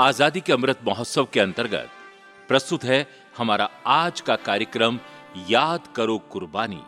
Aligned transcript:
आज़ादी 0.00 0.40
के 0.40 0.52
अमृत 0.52 0.78
महोत्सव 0.86 1.26
के 1.32 1.40
अंतर्गत 1.40 1.90
प्रस्तुत 2.48 2.84
है 2.84 3.06
हमारा 3.38 3.68
आज 3.86 4.20
का 4.20 4.36
कार्यक्रम 4.36 4.98
याद 5.50 5.80
करो 5.96 6.18
कुर्बानी। 6.32 6.80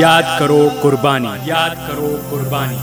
याद 0.00 0.38
करो 0.40 0.58
कुर्बानी। 0.82 1.50
याद 1.50 1.76
करो 1.88 2.10
कुर्बानी। 2.30 2.82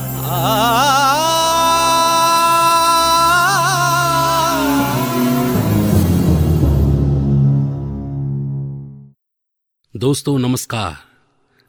दोस्तों 9.96 10.40
नमस्कार। 10.40 11.11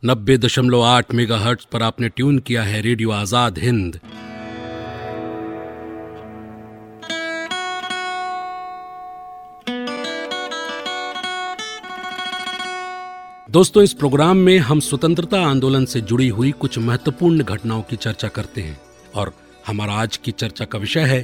नब्बे 0.03 0.37
दशमलव 0.39 0.81
आठ 0.83 1.13
मेगा 1.15 1.37
हर्ट्स 1.39 1.65
पर 1.73 1.83
आपने 1.83 2.09
ट्यून 2.09 2.39
किया 2.39 2.63
है 2.63 2.81
रेडियो 2.81 3.11
आज़ाद 3.11 3.59
हिंद। 3.59 3.99
दोस्तों, 13.51 13.83
इस 13.83 13.93
प्रोग्राम 13.93 14.37
में 14.37 14.59
हम 14.61 14.81
स्वतंत्रता 14.81 15.41
आंदोलन 15.41 15.85
से 15.85 16.01
जुड़ी 16.03 16.29
हुई 16.29 16.51
कुछ 16.61 16.79
महत्वपूर्ण 16.79 17.43
घटनाओं 17.45 17.83
की 17.83 17.97
चर्चा 17.97 18.29
करते 18.31 18.61
हैं 18.61 18.79
और 19.15 19.33
हमारा 19.67 19.95
आज 19.95 20.17
की 20.17 20.31
चर्चा 20.33 20.65
का 20.65 20.79
विषय 20.79 21.05
है 21.05 21.23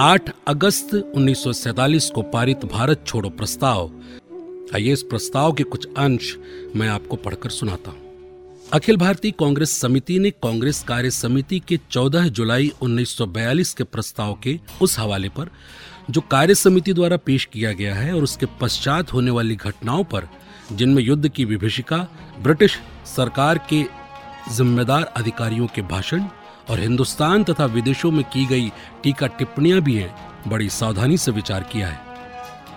8 0.00 0.30
अगस्त 0.48 0.94
1947 0.94 2.08
को 2.10 2.22
पारित 2.30 2.64
भारत 2.66 3.04
छोड़ो 3.06 3.30
प्रस्ताव। 3.32 3.90
आइए 4.74 4.92
इस 4.92 5.02
प्रस्ताव 5.02 5.52
के 5.52 5.64
कुछ 5.64 5.88
अंश 5.98 6.36
मैं 6.76 6.88
आपको 6.88 7.16
पढ़कर 7.16 7.50
सुनाता 7.50 7.90
हूँ। 7.90 8.01
अखिल 8.72 8.96
भारतीय 8.96 9.30
कांग्रेस 9.30 9.80
समिति 9.80 10.18
ने 10.18 10.30
कांग्रेस 10.30 10.82
कार्य 10.82 11.10
समिति 11.10 11.58
के 11.68 11.78
14 11.90 12.28
जुलाई 12.28 12.72
1942 12.82 13.72
के 13.74 13.84
प्रस्ताव 13.84 14.32
के 14.42 14.58
उस 14.82 14.98
हवाले 14.98 15.28
पर, 15.28 15.50
जो 16.10 16.20
कार्य 16.20 16.54
समिति 16.54 16.92
द्वारा 16.92 17.16
पेश 17.16 17.44
किया 17.44 17.72
गया 17.72 17.94
है 17.94 18.14
और 18.14 18.22
उसके 18.22 18.46
पश्चात 18.60 19.12
होने 19.12 19.30
वाली 19.30 19.56
घटनाओं 19.56 20.04
पर, 20.04 20.28
जिनमें 20.72 21.02
युद्ध 21.02 21.28
की 21.28 21.44
विभीषिका, 21.44 21.98
ब्रिटिश 22.42 22.78
सरकार 23.16 23.58
के 23.72 23.82
जिम्मेदार 24.56 25.02
अधिकारियों 25.02 25.66
के 25.66 25.82
भाषण 25.82 26.24
और 26.70 26.80
हिंदुस्तान 26.80 27.44
तथा 27.44 27.64
विदेशों 27.66 28.10
में 28.10 28.24
की 28.24 28.46
गई 28.46 28.72
टीका 29.02 29.26
टिप्पणियाँ 29.26 29.80
भी 29.80 29.94
हैं, 29.94 30.14
बड़ी 30.48 30.68
सावधानी 30.68 31.18
से 31.18 31.30
विचार 31.30 31.62
किया 31.62 31.88
है। 31.88 32.00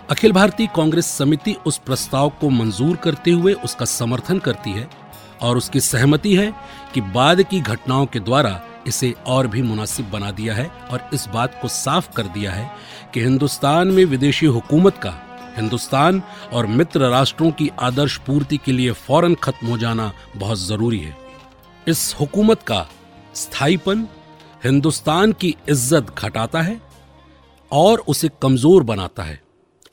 अखिल 0.10 0.32
भारतीय 0.32 0.68
कांग्रेस 0.76 1.06
समिति 1.06 1.56
उस 1.66 1.78
प्रस्ताव 1.78 2.30
को 2.30 2.50
मंजूर 2.50 2.96
करते 2.96 3.32
हुए 3.32 3.54
उसका 3.54 3.86
समर्थन 3.86 4.40
करती 4.40 4.72
है 4.72 5.05
और 5.42 5.58
उसकी 5.58 5.80
सहमति 5.80 6.36
है 6.36 6.54
कि 6.94 7.02
बाद 7.02 7.42
की 7.42 7.60
घटनाओं 7.62 8.06
के 8.06 8.20
द्वारा 8.20 8.62
इसे 8.88 9.14
और 9.28 9.48
भी 9.48 9.62
मुनासिब 9.62 10.10
बना 10.12 10.32
दिया 10.32 10.54
है 10.56 10.70
और 10.92 11.10
इस 11.14 11.28
बात 11.28 11.60
को 11.62 11.68
साफ़ 11.68 12.12
कर 12.14 12.28
दिया 12.30 12.52
है 12.52 12.70
कि 13.14 13.22
हिंदुस्तान 13.22 13.88
में 13.88 14.04
विदेशी 14.06 14.46
हुकूमत 14.46 14.98
का, 14.98 15.14
हिंदुस्तान 15.58 16.22
और 16.54 16.66
मित्र 16.68 17.10
राष्ट्रों 17.10 17.52
की 17.52 17.70
आदर्श 17.82 18.18
पूर्ति 18.18 18.58
के 18.58 18.72
लिए 18.72 18.92
फ़ौरन 18.92 19.36
खत्म 19.36 19.68
हो 19.68 19.78
जाना 19.78 20.12
बहुत 20.36 20.60
ज़रूरी 20.60 21.00
है। 21.00 21.16
इस 21.88 22.16
हुकूमत 22.20 22.62
का 22.62 22.86
स्थायीपन 23.36 24.08
हिंदुस्तान 24.66 25.32
की 25.32 25.56
इज़्ज़त 25.70 26.14
घटाता 26.18 26.62
है 26.62 26.80
और 27.72 28.04
उसे 28.08 28.30
कमज़ोर 28.42 28.84
बनाता 28.84 29.24
है। 29.24 29.40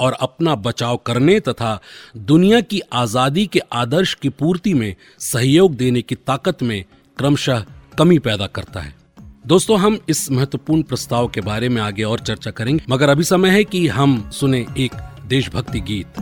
और 0.02 0.12
अपना 0.20 0.54
बचाव 0.54 0.96
करने 0.96 1.38
तथा 1.40 1.78
दुनिया 2.16 2.60
की 2.60 2.80
आज़ादी 2.92 3.46
के 3.46 3.60
आदर्श 3.72 4.14
की 4.14 4.28
पूर्ति 4.28 4.74
में 4.74 4.94
सहयोग 5.18 5.74
देने 5.74 6.02
की 6.02 6.14
ताकत 6.16 6.62
में 6.62 6.82
क्रमशः 7.18 7.64
कमी 7.98 8.18
पैदा 8.18 8.46
करता 8.46 8.80
है। 8.80 8.94
दोस्तों, 9.46 9.78
हम 9.78 9.98
इस 10.08 10.30
महत्वपूर्ण 10.30 10.82
प्रस्ताव 10.82 11.28
के 11.28 11.40
बारे 11.40 11.68
में 11.68 11.80
आगे 11.82 12.02
और 12.02 12.20
चर्चा 12.20 12.50
करेंगे, 12.50 12.84
मगर 12.90 13.08
अभी 13.08 13.24
समय 13.24 13.50
है 13.50 13.64
कि 13.64 13.86
हम 13.88 14.30
सुने 14.30 14.66
एक 14.78 14.92
देशभक्ति 15.26 15.80
गीत। 15.80 16.20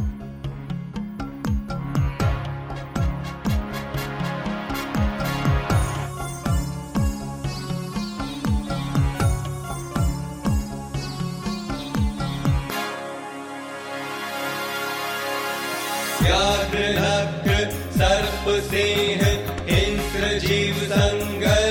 सर्प 18.00 18.46
सिंह 18.64 19.22
हिंस्र 19.68 20.28
जीव 20.38 20.76
संगर। 20.92 21.66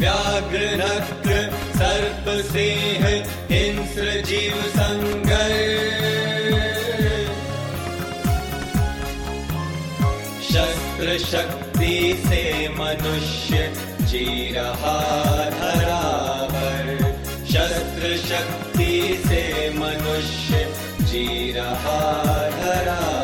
व्याघ्र 0.00 0.62
नक्र 0.80 1.34
सर्प 1.76 2.28
सिंह 2.52 3.04
हिंस्र 3.50 4.06
जीव 4.28 4.56
संगर। 4.76 5.52
शस्त्र 10.48 11.18
शक्ति 11.26 11.96
से 12.26 12.42
मनुष्य 12.78 13.72
जी 14.00 14.26
रहा 14.56 14.98
धरा 15.50 16.02
पर 16.54 16.84
शस्त्र 17.52 18.16
शक्ति 18.28 18.92
से 19.26 19.42
मनुष्य 19.78 20.43
जीरहा 21.14 21.98
धरा 22.60 23.23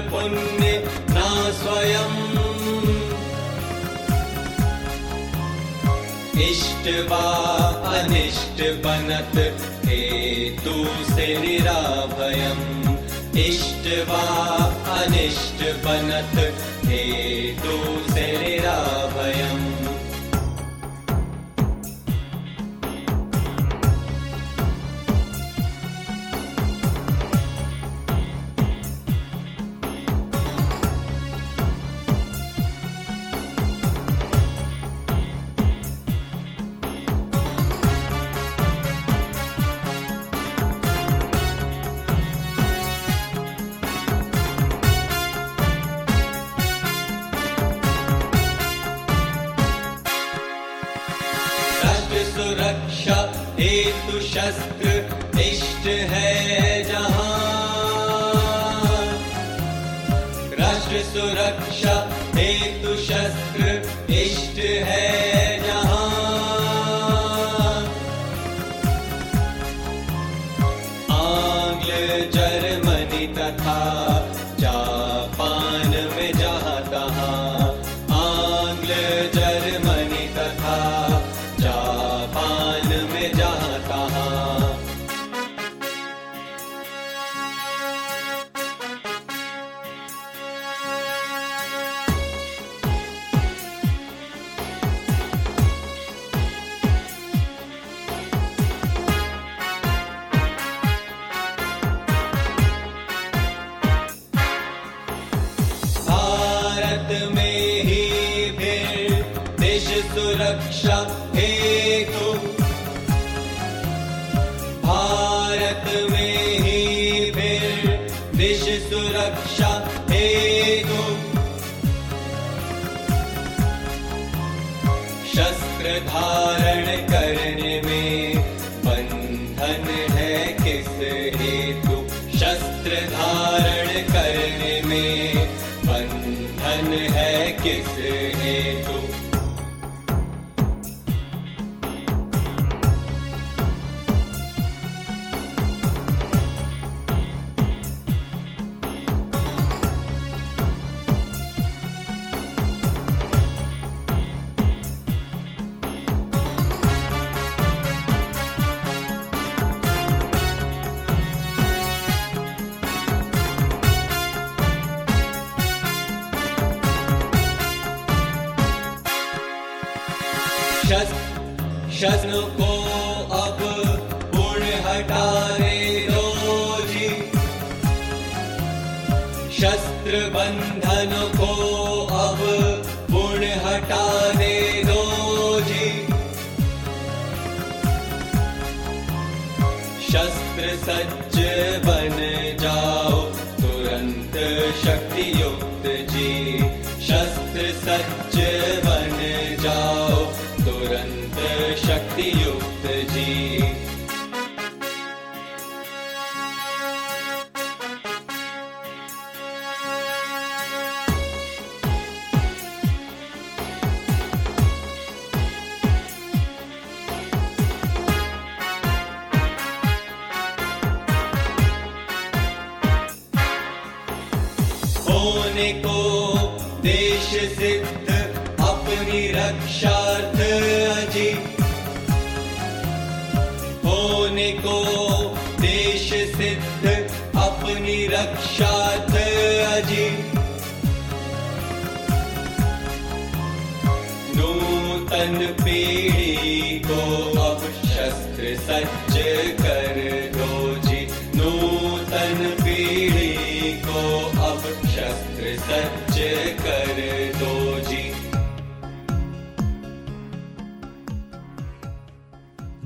पुण्य 0.00 0.84
ना 1.10 1.50
स्वयं। 1.50 2.28
इष्ट 6.48 7.10
वा 7.10 7.24
अनिष्ट 7.96 8.58
बनत 8.84 9.36
हेतु 9.86 10.76
से 11.14 11.26
निराभयम्। 11.38 12.96
इष्ट 13.38 14.08
वा 14.08 14.24
अनिष्ट 14.98 15.60
बनत 15.84 16.54
हेतु 16.84 17.76
से 18.12 18.26
निराभयम् 18.42 19.07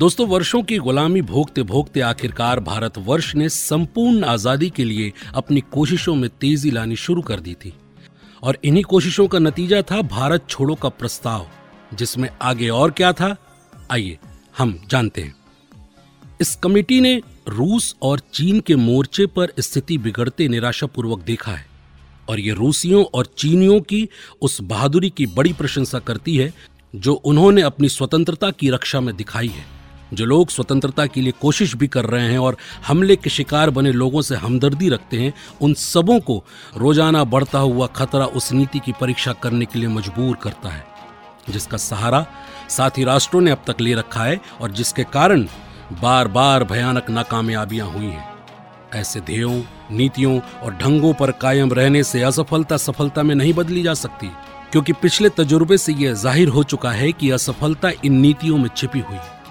दोस्तों, 0.02 0.26
वर्षों 0.26 0.62
की 0.62 0.76
गुलामी 0.78 1.20
भोगते 1.22 1.62
भोगते 1.62 2.00
आखिरकार 2.00 2.60
भारतवर्ष 2.60 3.34
ने 3.34 3.48
संपूर्ण 3.48 4.24
आज़ादी 4.24 4.70
के 4.70 4.84
लिए 4.84 5.12
अपनी 5.34 5.60
कोशिशों 5.60 6.14
में 6.14 6.30
तेज़ी 6.30 6.70
लानी 6.70 6.96
शुरू 6.96 7.22
कर 7.22 7.40
दी 7.40 7.54
थी। 7.54 7.72
और 8.42 8.58
इन्हीं 8.64 8.82
कोशिशों 8.84 9.26
का 9.28 9.38
नतीजा 9.38 9.82
था 9.82 10.00
भारत 10.02 10.46
छोड़ो 10.48 10.74
का 10.74 10.88
प्रस्ताव, 10.88 11.46
जिसमें 11.94 12.28
आगे 12.42 12.68
और 12.68 12.90
क्या 12.90 13.12
था? 13.12 13.36
आइए, 13.90 14.18
हम 14.58 14.78
जानते 14.90 15.22
हैं। 15.22 15.34
इस 16.40 16.54
कमेटी 16.56 17.00
ने 17.00 17.22
रूस 17.48 17.94
और 18.02 18.20
चीन 18.32 18.60
के 18.60 18.76
मोर्चे 18.76 19.26
पर 19.26 19.52
स्थिति 19.60 19.98
बिगड़ते 19.98 20.48
निराशापूर्वक 20.48 21.22
देखा 21.22 21.52
है। 21.52 21.66
और 22.28 22.40
ये 22.40 22.52
रूसियों 22.52 23.04
और 23.04 23.26
चीनियों 23.38 23.80
की 23.80 24.08
उस 24.42 24.60
बहादुरी 24.60 25.10
की 25.10 25.26
बड़ी 25.26 25.52
प्रशंसा 25.52 25.98
करती 25.98 26.36
है, 26.36 26.52
जो 26.96 27.14
उन्होंने 27.14 27.62
अपनी 27.62 27.88
स्वतंत्रता 27.88 28.50
की 28.50 28.70
रक्षा 28.70 29.00
में 29.00 29.16
दिखाई 29.16 29.48
है। 29.48 29.81
जो 30.12 30.24
लोग 30.24 30.50
स्वतंत्रता 30.50 31.06
के 31.06 31.20
लिए 31.20 31.32
कोशिश 31.40 31.74
भी 31.74 31.88
कर 31.88 32.04
रहे 32.06 32.30
हैं 32.30 32.38
और 32.38 32.56
हमले 32.86 33.16
के 33.16 33.30
शिकार 33.30 33.70
बने 33.70 33.92
लोगों 33.92 34.22
से 34.22 34.36
हमदर्दी 34.36 34.88
रखते 34.88 35.16
हैं, 35.16 35.32
उन 35.60 35.74
सबों 35.74 36.18
को 36.20 36.42
रोज़ाना 36.76 37.24
बढ़ता 37.26 37.58
हुआ 37.58 37.86
खतरा 37.88 38.26
उस 38.26 38.52
नीति 38.52 38.78
की 38.78 38.92
परीक्षा 39.00 39.32
करने 39.34 39.64
के 39.64 39.78
लिए 39.78 39.88
मजबूर 39.90 40.36
करता 40.42 40.68
है, 40.68 40.84
जिसका 41.50 41.76
सहारा 41.78 42.26
साथी 42.70 43.04
राष्ट्रों 43.04 43.40
ने 43.40 43.50
अब 43.50 43.64
तक 43.66 43.80
ले 43.80 43.94
रखा 43.94 44.24
है 44.24 44.40
और 44.60 44.70
जिसके 44.72 45.04
कारण 45.04 45.46
बार 46.02 46.28
बार 46.30 46.64
भयानक 46.64 47.10
नाकामयाबियाँ 47.10 47.88
हुई 47.88 48.04
हैं। 48.04 48.30
ऐसे 48.94 49.20
ध्येयों, 49.20 49.60
नीतियों 49.90 50.38
और 50.62 50.74
ढंगों 50.74 51.12
पर 51.14 51.30
कायम 51.32 51.72
रहने 51.72 52.02
से 52.04 52.22
असफलता 52.22 52.76
सफलता 52.78 53.22
में 53.22 53.34
नहीं 53.34 53.52
बदली 53.54 53.82
जा 53.82 53.94
सकती, 53.96 54.30
क्योंकि 54.72 54.92
पिछले 54.92 55.28
तजुर्बे 55.28 55.78
से 55.78 55.92
यह 55.94 56.14
ज़ाहिर 56.14 56.48
हो 56.48 56.62
चुका 56.64 56.90
है 56.92 57.10
कि 57.12 57.30
असफलता 57.30 57.90
इन 58.04 58.12
नीतियों 58.16 58.58
में 58.58 58.68
छिपी 58.68 59.00
हुई 59.00 59.16
है। 59.16 59.41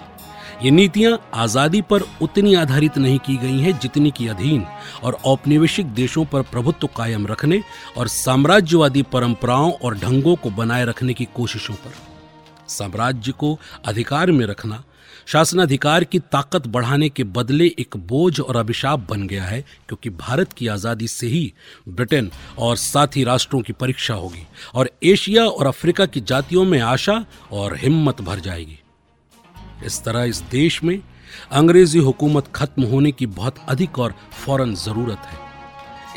ये 0.62 0.70
नीतियाँ 0.70 1.18
आज़ादी 1.34 1.80
पर 1.82 2.02
उतनी 2.22 2.54
आधारित 2.54 2.98
नहीं 2.98 3.18
की 3.18 3.36
गई 3.36 3.58
हैं 3.60 3.78
जितनी 3.78 4.10
की 4.10 4.26
अधीन 4.28 4.64
और 5.04 5.16
औपनिवेशिक 5.26 5.86
देशों 5.86 6.24
पर 6.24 6.42
प्रभुत्व 6.42 6.88
कायम 6.96 7.26
रखने 7.26 7.60
और 7.98 8.08
साम्राज्यवादी 8.08 9.02
परंपराओं 9.02 9.72
और 9.74 9.94
ढंगों 9.98 10.34
को 10.36 10.50
बनाए 10.50 10.84
रखने 10.84 11.14
की 11.14 11.24
कोशिशों 11.34 11.74
पर। 11.74 11.94
साम्राज्य 12.68 13.32
को 13.32 13.58
अधिकार 13.86 14.30
में 14.30 14.44
रखना, 14.46 14.82
शासनाधिकार 15.26 16.04
की 16.04 16.18
ताकत 16.18 16.66
बढ़ाने 16.66 17.08
के 17.08 17.24
बदले 17.24 17.66
एक 17.78 17.96
बोझ 18.06 18.40
और 18.40 18.56
अभिशाप 18.56 19.06
बन 19.10 19.26
गया 19.26 19.44
है 19.44 19.60
क्योंकि 19.60 20.10
भारत 20.10 20.52
की 20.52 20.68
आज़ादी 20.68 21.08
से 21.08 21.26
ही 21.26 21.52
ब्रिटेन 21.88 22.30
और 22.58 22.76
साथी 22.76 23.24
राष्ट्रों 23.24 23.60
की 23.60 23.72
परीक्षा 23.72 24.14
होगी 24.14 24.46
और 24.74 24.90
एशिया 25.04 25.46
और 25.46 25.66
अफ्रीका 25.66 26.06
की 26.06 26.20
जातियों 26.22 26.64
में 26.64 26.80
आशा 26.80 27.24
और 27.52 27.76
हिम्मत 27.76 28.20
भर 28.20 28.40
जाएगी। 28.40 28.78
इस 29.86 30.02
तरह 30.04 30.24
इस 30.24 30.40
देश 30.50 30.82
में 30.84 30.98
अंग्रेज़ी 31.52 31.98
हुकूमत 31.98 32.48
खत्म 32.54 32.82
होने 32.82 33.12
की 33.12 33.26
बहुत 33.28 33.56
अधिक 33.68 33.98
और 33.98 34.14
फ़ौरन 34.44 34.74
ज़रूरत 34.76 35.26
है। 35.26 35.38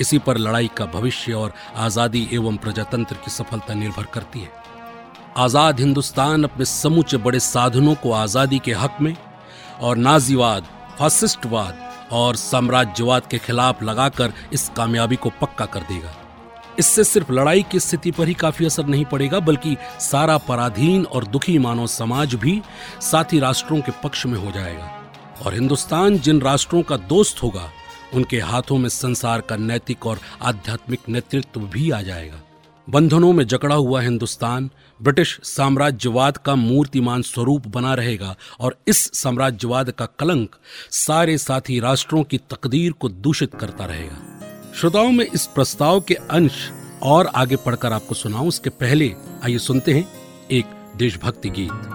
इसी 0.01 0.19
पर 0.19 0.38
लड़ाई 0.38 0.69
का 0.77 0.86
भविष्य 0.93 1.34
और 1.34 1.53
आज़ादी 1.77 2.27
एवं 2.34 2.57
प्रजातंत्र 2.57 3.15
की 3.15 3.31
सफलता 3.31 3.74
निर्भर 3.74 4.05
करती 4.13 4.39
है। 4.39 4.51
आज़ाद 5.38 5.79
हिंदुस्तान 5.79 6.43
अपने 6.43 6.65
समूचे 6.65 7.17
बड़े 7.19 7.39
साधनों 7.41 7.95
को 7.95 8.12
आज़ादी 8.13 8.60
के 8.60 8.74
हक 8.74 8.98
में 9.01 9.15
और 9.81 9.98
नाजीवाद, 9.98 10.67
फासिस्टवाद 11.00 11.79
और 12.12 12.36
साम्राज्यवाद 12.36 13.27
के 13.27 13.38
खिलाफ 13.38 13.84
लगाकर 13.84 14.34
इस 14.53 14.69
कामयाबी 14.77 15.15
को 15.15 15.29
पक्का 15.41 15.65
कर 15.65 15.79
देगा। 15.84 16.13
इससे 16.79 17.03
सिर्फ़ 17.03 17.32
लड़ाई 17.32 17.63
की 17.63 17.79
स्थिति 17.79 18.12
पर 18.12 18.27
ही 18.27 18.34
काफ़ी 18.34 18.65
असर 18.65 18.86
नहीं 18.86 19.05
पड़ेगा, 19.05 19.39
बल्कि 19.39 19.77
सारा 20.00 20.38
पराधीन 20.38 21.05
और 21.05 21.27
दुखी 21.27 21.58
मानव 21.58 21.88
समाज 21.88 22.36
भी 22.36 22.62
साथी 23.01 23.39
राष्ट्रों 23.39 23.82
के 23.82 23.91
पक्ष 24.03 24.25
में 24.25 24.38
हो 24.39 24.51
जाएगा। 24.51 24.91
और 25.46 25.53
हिंदुस्तान 25.53 26.20
जिन 26.20 26.41
राष्ट्रों 26.41 26.82
का 26.82 26.98
दोस्त 26.98 27.44
होगा, 27.44 27.70
उनके 28.13 28.39
हाथों 28.39 28.77
में 28.77 28.89
संसार 28.89 29.41
का 29.41 29.55
नैतिक 29.55 30.05
और 30.05 30.20
आध्यात्मिक 30.41 31.00
नेतृत्व 31.10 31.60
भी 31.60 31.91
आ 31.91 32.01
जाएगा। 32.01 32.41
बंधनों 32.89 33.34
में 33.34 33.48
जकड़ा 33.48 33.75
हुआ 33.75 34.01
हिंदुस्तान, 34.01 34.70
ब्रिटिश 35.01 35.39
साम्राज्यवाद 35.44 36.38
का 36.38 36.55
मूर्तिमान 36.55 37.22
स्वरूप 37.22 37.67
बना 37.67 37.94
रहेगा 37.94 38.36
और 38.60 38.77
इस 38.88 39.12
साम्राज्यवाद 39.13 39.91
का 39.91 40.05
कलंक 40.05 40.55
सारे 40.91 41.38
साथी 41.38 41.79
राष्ट्रों 41.79 42.24
की 42.24 42.38
तकदीर 42.38 42.91
को 42.91 43.10
दूषित 43.10 43.55
करता 43.55 43.86
रहेगा। 43.86 44.35
श्रोताओं, 44.79 45.12
में 45.12 45.25
इस 45.34 45.46
प्रस्ताव 45.48 46.01
के 46.01 46.13
अंश 46.13 46.72
और 47.03 47.27
आगे 47.27 47.55
पढ़कर 47.55 47.94
आपको 47.94 48.15
सुनाऊं। 48.15 48.48
उसके 48.48 48.70
पहले 48.70 49.15
आइए 49.44 49.58
सुनते 49.58 49.94
हैं 49.94 50.08
एक 50.51 50.65
देशभक्ति 50.96 51.50
गीत। 51.50 51.95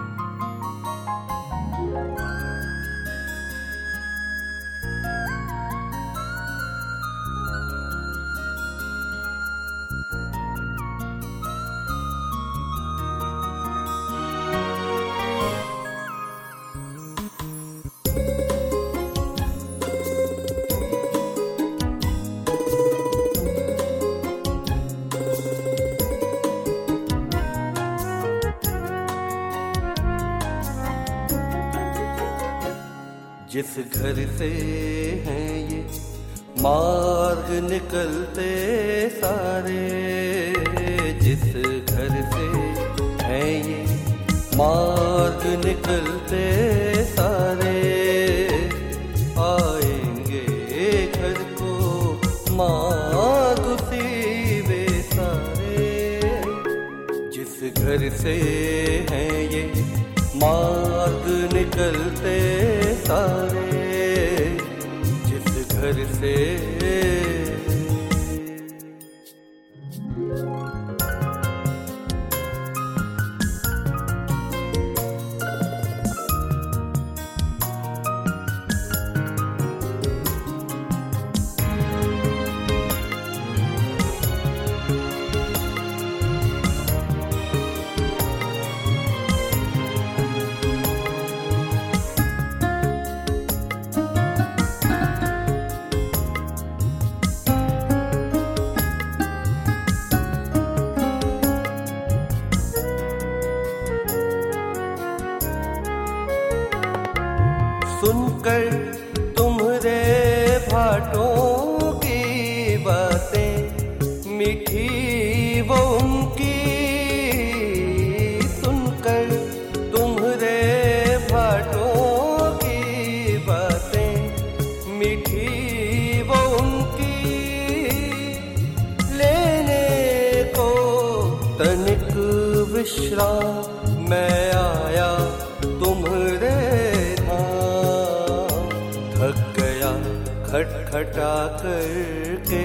खटखटा 140.91 141.35
करके 141.57 142.63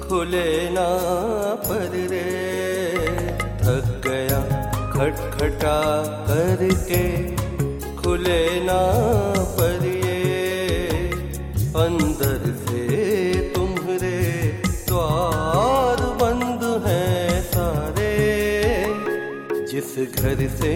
खुले 0.00 0.70
ना 0.70 0.84
पर 1.64 1.90
रे। 2.10 2.22
थक 3.60 3.88
गया 4.06 4.38
खटखटा 4.92 5.76
करके 6.28 7.02
खुले 7.96 8.64
ना 8.64 8.80
पर 9.58 9.84
ये। 9.84 10.16
अंदर 11.76 12.40
से 12.64 12.82
तुम्हारे 13.54 14.16
द्वार 14.88 16.00
बंद 16.22 16.64
हैं 16.86 17.42
सारे। 17.42 18.16
जिस 19.66 19.94
घर 20.08 20.48
से 20.56 20.72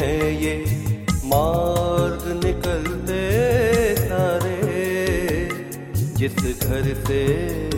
है 0.00 0.14
ये 0.42 0.56
मार्ग 1.24 2.26
निकलते 2.44 2.83
जिस 6.18 6.34
घर 6.62 6.94
से 7.06 7.73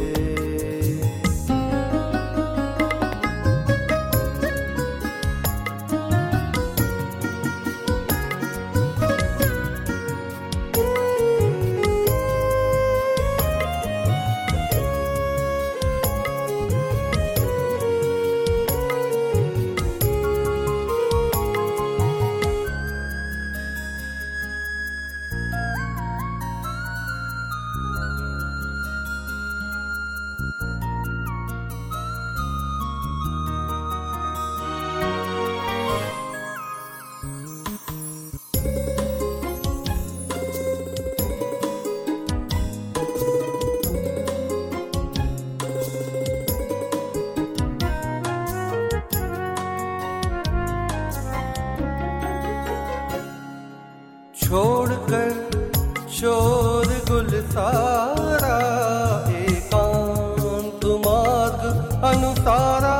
अनुसारा 62.11 62.93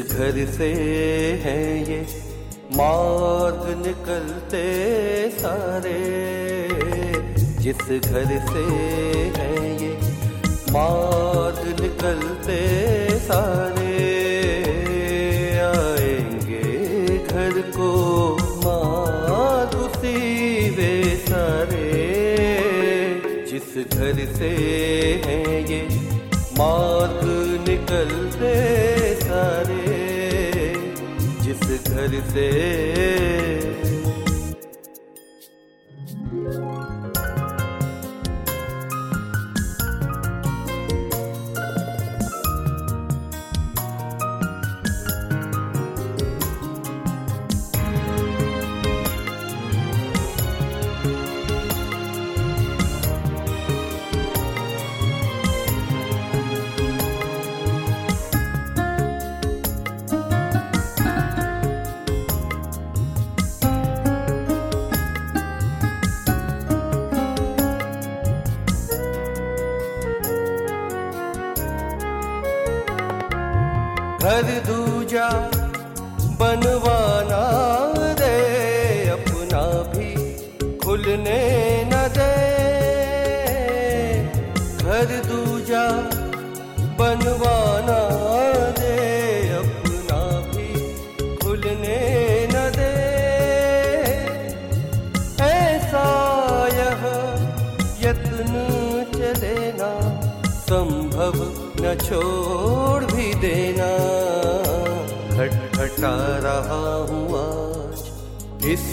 घर 0.00 0.46
से 0.52 0.72
है 1.44 1.90
ये 1.90 2.06
मार्ग 2.76 3.86
निकलते 3.86 4.64
सारे। 5.30 6.24
जिस 7.62 8.00
घर 8.02 8.24
से 8.24 8.64
है 9.38 9.82
ये 9.82 9.98
मार्ग 10.70 11.80
निकलते 11.80 12.58
सारे। 13.18 14.14
आएँगे 15.60 17.18
घर 17.18 17.60
को 17.60 17.90
मार्ग 18.36 19.78
उसी 19.78 20.70
वे 20.70 21.16
सारे। 21.16 21.92
जिस 23.50 23.86
घर 23.86 24.32
से 24.34 24.48
है 25.24 25.62
ये 25.70 25.88
मार्ग 26.58 27.20
निकलते 27.68 28.93
जिस 32.14 33.53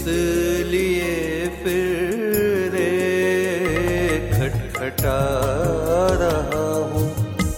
इसलिए 0.01 1.47
फिर 1.63 2.75
खटखटा 4.31 5.17
रहा 6.21 6.63
हूँ। 6.91 7.03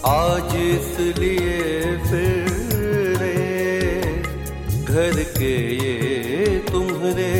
आज 0.06 0.50
इसलिए 0.56 1.96
फिर 2.04 2.52
घर 4.84 5.22
के 5.38 5.54
ये 5.74 6.58
तुम्हारे 6.70 7.32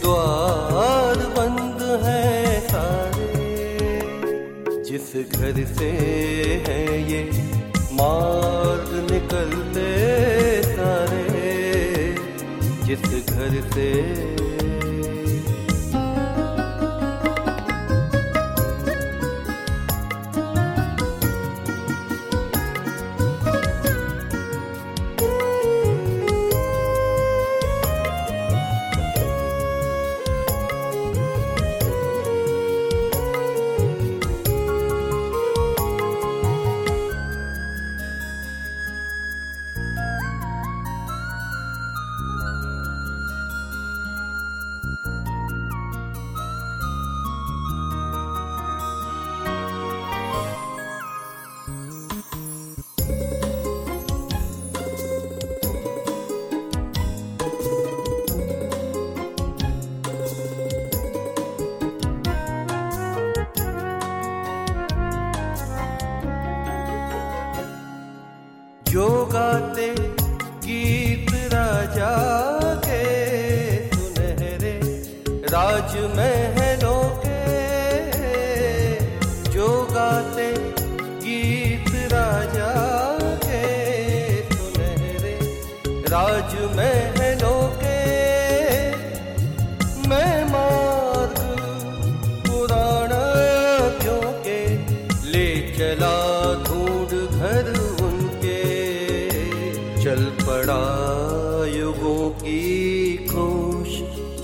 द्वार 0.00 1.16
बंद 1.36 1.82
हैं 2.04 2.60
सारे। 2.68 3.30
जिस 4.88 5.14
घर 5.30 5.64
से 5.74 5.92
जिस 13.48 14.47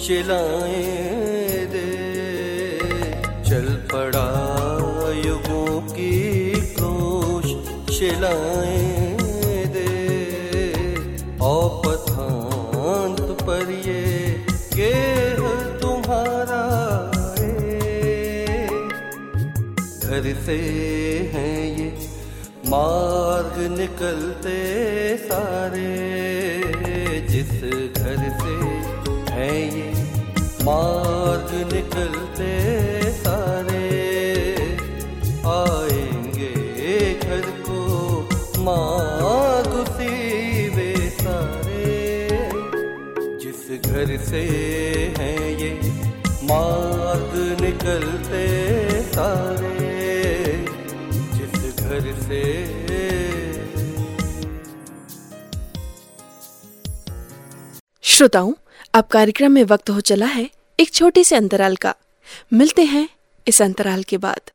शिलाएँ 0.05 1.67
दे। 1.67 1.91
चल 3.49 3.89
पड़ा 3.93 4.27
युगों 5.27 5.81
की 5.81 6.51
क्रोश 6.51 7.45
शिलाएँ 7.95 9.65
दे। 9.67 9.95
और 11.41 11.83
पथांत 11.87 13.21
पर 13.21 13.71
ये 13.71 14.37
गेह 14.75 15.37
तुम्हारा 15.79 16.65
है। 17.39 18.67
घर 20.01 20.43
से 20.43 20.59
है 21.35 21.81
ये 21.81 22.09
मार्ग 22.67 23.79
निकलते 23.79 24.57
सारे। 25.17 26.14
मार्ग 30.65 31.51
निकलते 31.73 32.53
सारे, 33.13 33.81
आएँगे 35.47 37.15
घर 37.15 37.51
को 37.67 37.81
मार्ग 38.63 39.67
उसी 39.67 40.69
वे 40.69 41.11
सारे। 41.11 41.99
जिस 43.39 43.81
घर 43.81 44.17
से 44.25 44.43
हैं 45.19 45.51
ये 45.59 45.73
मार्ग 46.45 47.61
निकलते 47.61 48.45
सारे, 49.03 50.67
जिस 51.35 51.77
घर 51.77 52.13
से 52.21 52.43
श्रोताओं 58.03 58.53
अब 58.95 59.05
कार्यक्रम 59.05 59.53
में 59.53 59.63
वक्त 59.65 59.91
हो 59.91 60.01
चला 60.01 60.27
है 60.27 60.49
एक 60.79 60.93
छोटे 60.95 61.23
से 61.25 61.37
अंतराल 61.37 61.77
का। 61.77 61.95
मिलते 62.53 62.83
हैं 62.85 63.09
इस 63.47 63.61
अंतराल 63.63 64.03
के 64.03 64.19
बाद। 64.19 64.51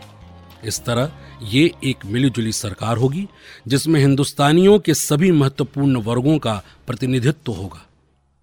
इस 0.64 0.84
तरह 0.84 1.10
ये 1.42 1.70
एक 1.84 2.04
मिलीजुली 2.06 2.52
सरकार 2.52 2.96
होगी, 2.96 3.26
जिसमें 3.68 3.98
हिंदुस्तानियों 4.00 4.78
के 4.78 4.94
सभी 4.94 5.30
महत्वपूर्ण 5.32 5.96
वर्गों 6.02 6.38
का 6.38 6.62
प्रतिनिधित्व 6.86 7.52
होगा। 7.52 7.82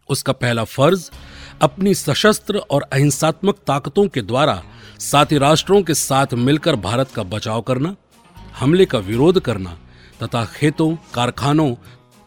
उसका 0.10 0.34
पहला 0.34 0.64
फ़र्ज़ 0.66 1.10
अपनी 1.62 1.94
सशस्त्र 1.94 2.58
और 2.58 2.82
अहिंसात्मक 2.84 3.58
ताकतों 3.68 4.08
के 4.08 4.22
द्वारा 4.22 4.62
साथी 5.00 5.38
राष्ट्रों 5.38 5.82
के 5.82 5.94
साथ 5.94 6.34
मिलकर 6.34 6.76
भारत 6.76 7.12
का 7.12 7.24
बचाव 7.24 7.62
करना, 7.62 7.96
हमले 8.60 8.86
का 8.86 9.00
विरोध 9.00 9.40
करना, 9.40 9.78
तथा 10.24 10.46
खेतों, 10.46 10.96
कारखानों 11.14 11.74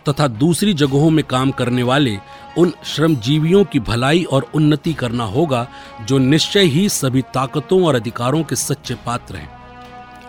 तथा 0.07 0.27
दूसरी 0.29 0.73
जगहों 0.75 1.11
में 1.11 1.25
काम 1.25 1.51
करने 1.51 1.83
वाले 1.83 2.17
उन 2.59 2.73
श्रमजीवियों 2.85 3.65
की 3.65 3.81
भलाई 3.81 4.23
और 4.25 4.51
उन्नति 4.55 4.93
करना 4.93 5.25
होगा, 5.25 5.67
जो 6.05 6.19
निश्चय 6.19 6.65
ही 6.65 6.89
सभी 6.89 7.23
ताकतों 7.35 7.83
और 7.85 7.95
अधिकारों 7.95 8.43
के 8.45 8.57
सच्चे 8.57 8.95
पात्र 9.07 9.37
हैं। 9.37 9.51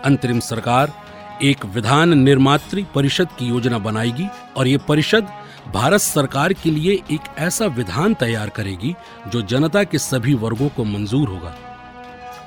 अंतरिम 0.04 0.40
सरकार 0.40 0.92
एक 1.42 1.64
विधान 1.66 2.18
निर्मात्री 2.18 2.86
परिषद 2.94 3.28
की 3.38 3.46
योजना 3.46 3.78
बनाएगी, 3.78 4.26
और 4.56 4.66
ये 4.66 4.78
परिषद 4.78 5.28
भारत 5.70 6.00
सरकार 6.00 6.52
के 6.52 6.70
लिए 6.70 6.92
एक 7.12 7.20
ऐसा 7.38 7.66
विधान 7.68 8.14
तैयार 8.14 8.48
करेगी 8.48 8.94
जो 9.28 9.40
जनता 9.42 9.82
के 9.84 9.98
सभी 9.98 10.34
वर्गों 10.34 10.68
को 10.68 10.84
मंजूर 10.84 11.28
होगा। 11.28 11.54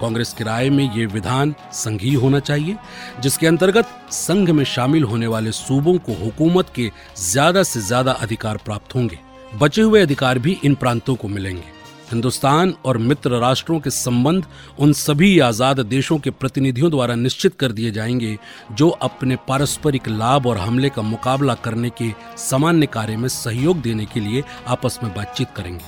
कांग्रेस 0.01 0.33
की 0.33 0.43
राय 0.43 0.69
में 0.69 0.83
ये 0.95 1.05
विधान 1.05 1.53
संघीय 1.73 2.15
होना 2.15 2.39
चाहिए, 2.39 2.77
जिसके 3.19 3.47
अंतर्गत 3.47 3.89
संघ 4.11 4.49
में 4.49 4.63
शामिल 4.65 5.03
होने 5.03 5.27
वाले 5.27 5.51
सूबों 5.51 5.97
को 5.97 6.13
हुकूमत 6.23 6.71
के 6.75 6.89
ज़्यादा 7.21 7.63
से 7.63 7.81
ज़्यादा 7.81 8.11
अधिकार 8.11 8.57
प्राप्त 8.57 8.95
होंगे। 8.95 9.19
बचे 9.53 9.81
हुए 9.81 10.01
अधिकार 10.01 10.39
भी 10.39 10.57
इन 10.63 10.75
प्रांतों 10.75 11.15
को 11.15 11.27
मिलेंगे। 11.27 11.80
हिंदुस्तान 12.11 12.73
और 12.85 12.97
मित्र 12.97 13.39
राष्ट्रों 13.39 13.79
के 13.79 13.89
संबंध 13.89 14.45
उन 14.79 14.93
सभी 14.93 15.39
आज़ाद 15.39 15.79
देशों 15.79 16.17
के 16.17 16.29
प्रतिनिधियों 16.29 16.89
द्वारा 16.91 17.15
निश्चित 17.15 17.55
कर 17.55 17.71
दिए 17.71 17.91
जाएँगे, 17.91 18.37
जो 18.71 18.89
अपने 18.89 19.35
पारस्परिक 19.47 20.07
लाभ 20.07 20.47
और 20.47 20.57
हमले 20.57 20.89
का 20.89 21.01
मुकाबला 21.01 21.53
करने 21.55 21.89
के 21.89 22.11
सामान्य 22.37 22.85
कार्य 22.85 23.17
में 23.17 23.27
सहयोग 23.29 23.81
देने 23.81 24.05
के 24.05 24.19
लिए 24.19 24.43
आपस 24.67 24.99
में 25.03 25.13
बातचीत 25.13 25.47
करेंगे। 25.55 25.85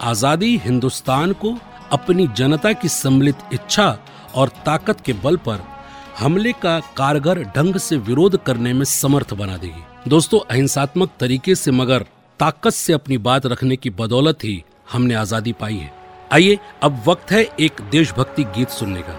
आज़ादी 0.00 0.56
हिंदुस्तान 0.56 1.32
को 1.32 1.56
अपनी 1.92 2.26
जनता 2.36 2.72
की 2.72 2.88
सम्मिलित 2.88 3.36
इच्छा 3.52 3.98
और 4.34 4.48
ताकत 4.66 5.00
के 5.00 5.12
बल 5.12 5.36
पर 5.36 5.62
हमले 6.18 6.52
का 6.52 6.78
कारगर 6.96 7.42
ढंग 7.56 7.76
से 7.76 7.96
विरोध 7.98 8.36
करने 8.44 8.72
में 8.72 8.84
समर्थ 8.84 9.34
बना 9.34 9.56
देगी। 9.56 10.10
दोस्तों, 10.10 10.40
अहिंसात्मक 10.40 11.10
तरीके 11.20 11.54
से 11.54 11.70
मगर 11.70 12.04
ताकत 12.40 12.70
से 12.70 12.92
अपनी 12.92 13.18
बात 13.18 13.46
रखने 13.46 13.76
की 13.76 13.90
बदौलत 13.90 14.44
ही 14.44 14.62
हमने 14.92 15.14
आज़ादी 15.14 15.52
पाई 15.52 15.76
है। 15.76 15.92
आइए 16.30 16.58
अब 16.82 17.02
वक्त 17.06 17.32
है 17.32 17.42
एक 17.60 17.80
देशभक्ति 17.90 18.44
गीत 18.56 18.70
सुनने 18.70 19.02
का। 19.02 19.18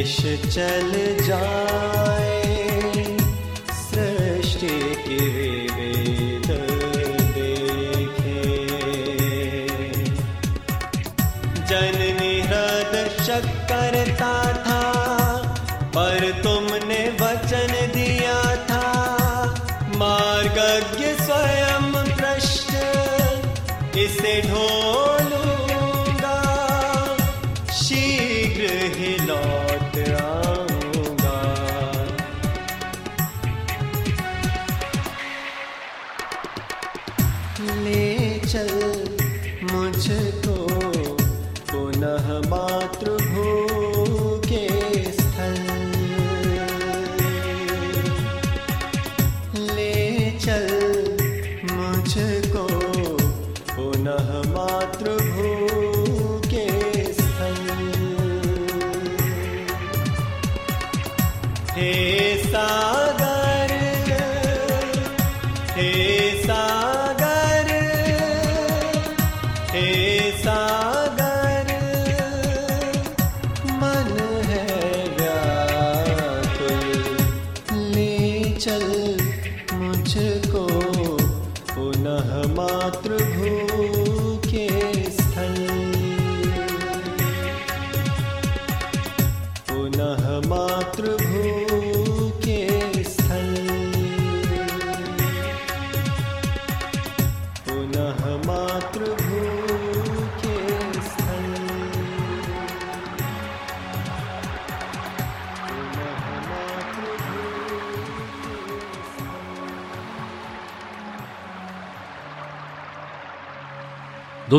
देश 0.00 0.16
चल 0.54 0.92
जाए। 1.26 2.29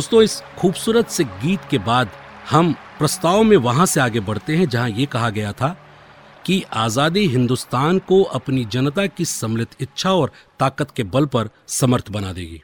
दोस्तों, 0.01 0.21
इस 0.23 0.41
खूबसूरत 0.59 1.09
से 1.09 1.23
गीत 1.23 1.65
के 1.71 1.77
बाद 1.79 2.11
हम 2.49 2.71
प्रस्ताव 2.99 3.41
में 3.43 3.55
वहाँ 3.57 3.85
से 3.85 3.99
आगे 4.01 4.19
बढ़ते 4.19 4.55
हैं, 4.55 4.67
जहाँ 4.67 4.89
ये 4.89 5.05
कहा 5.05 5.29
गया 5.29 5.51
था 5.51 5.67
कि 6.45 6.63
आज़ादी 6.75 7.25
हिंदुस्तान 7.27 7.99
को 8.07 8.21
अपनी 8.31 8.63
जनता 8.65 9.05
की 9.07 9.25
सम्मिलित 9.25 9.75
इच्छा 9.81 10.13
और 10.13 10.31
ताकत 10.59 10.91
के 10.91 11.03
बल 11.05 11.25
पर 11.25 11.49
समर्थ 11.69 12.09
बना 12.11 12.33
देगी। 12.33 12.61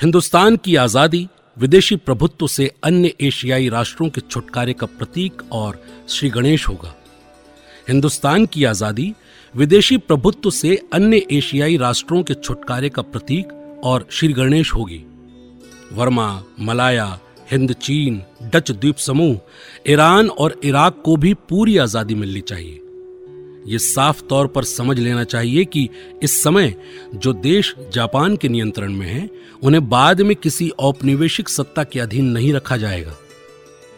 हिंदुस्तान 0.00 0.56
की 0.56 0.76
आज़ादी 0.76 1.26
विदेशी 1.56 1.96
प्रभुत्व 1.98 2.46
से 2.48 2.70
अन्य 2.84 3.14
एशियाई 3.20 3.68
राष्ट्रों 3.68 4.08
के 4.08 4.20
छुटकारे 4.20 4.72
का 4.72 4.86
प्रतीक 4.88 5.42
और 5.52 5.82
श्री 6.08 6.30
गणेश 6.30 6.68
होगा। 6.68 6.94
हिंदुस्तान 7.88 8.46
की 8.46 8.64
आज़ादी 8.66 9.12
विदेशी 9.54 9.96
प्रभुत्व 9.98 10.50
से 10.52 10.76
अन्य 10.92 11.26
एशियाई 11.32 11.76
राष्ट्रों 11.78 12.22
के 12.22 12.34
छुटकारे 12.34 12.88
का 12.88 13.02
प्रतीक 13.04 13.80
और 13.84 14.06
श्री 14.10 14.32
गणेश 14.32 14.74
होगी। 14.74 15.04
वर्मा, 15.92 16.42
मलाया, 16.60 17.18
हिंद, 17.50 17.72
चीन, 17.72 18.22
डच 18.54 18.70
द्वीप 18.70 18.96
समूह, 18.96 19.38
ईरान 19.88 20.28
और 20.28 20.60
इराक 20.64 21.00
को 21.04 21.16
भी 21.16 21.34
पूरी 21.48 21.76
आज़ादी 21.78 22.14
मिलनी 22.14 22.40
चाहिए। 22.40 22.80
ये 23.66 23.78
साफ़ 23.78 24.22
तौर 24.22 24.46
पर 24.46 24.64
समझ 24.64 24.98
लेना 24.98 25.24
चाहिए 25.24 25.64
कि 25.64 25.88
इस 26.22 26.42
समय 26.42 26.74
जो 27.14 27.32
देश 27.32 27.74
जापान 27.92 28.36
के 28.36 28.48
नियंत्रण 28.48 28.92
में 28.92 29.06
हैं, 29.06 29.28
उन्हें 29.62 29.88
बाद 29.88 30.20
में 30.20 30.34
किसी 30.36 30.68
औपनिवेशिक 30.80 31.48
सत्ता 31.48 31.84
के 31.84 32.00
अधीन 32.00 32.30
नहीं 32.30 32.52
रखा 32.52 32.76
जाएगा। 32.76 33.16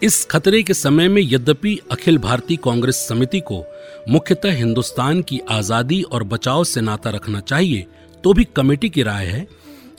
इस 0.03 0.25
खतरे 0.25 0.63
के 0.63 0.75
समय 0.75 1.09
में 1.09 1.23
यद्यपि 1.23 1.79
अखिल 1.91 2.19
भारतीय 2.19 2.57
कांग्रेस 2.57 2.97
समिति 3.09 3.41
को 3.41 3.65
मुख्यतः 4.09 4.53
हिंदुस्तान 4.53 5.21
की 5.23 5.41
आज़ादी 5.51 6.03
और 6.03 6.25
बचाव 6.25 6.65
से 6.65 6.81
नाता 6.81 7.11
रखना 7.11 7.41
चाहिए 7.41 7.87
तो 8.25 8.33
भी 8.33 8.45
कमेटी 8.57 8.89
की 8.89 9.03
राय 9.03 9.27
है 9.27 9.47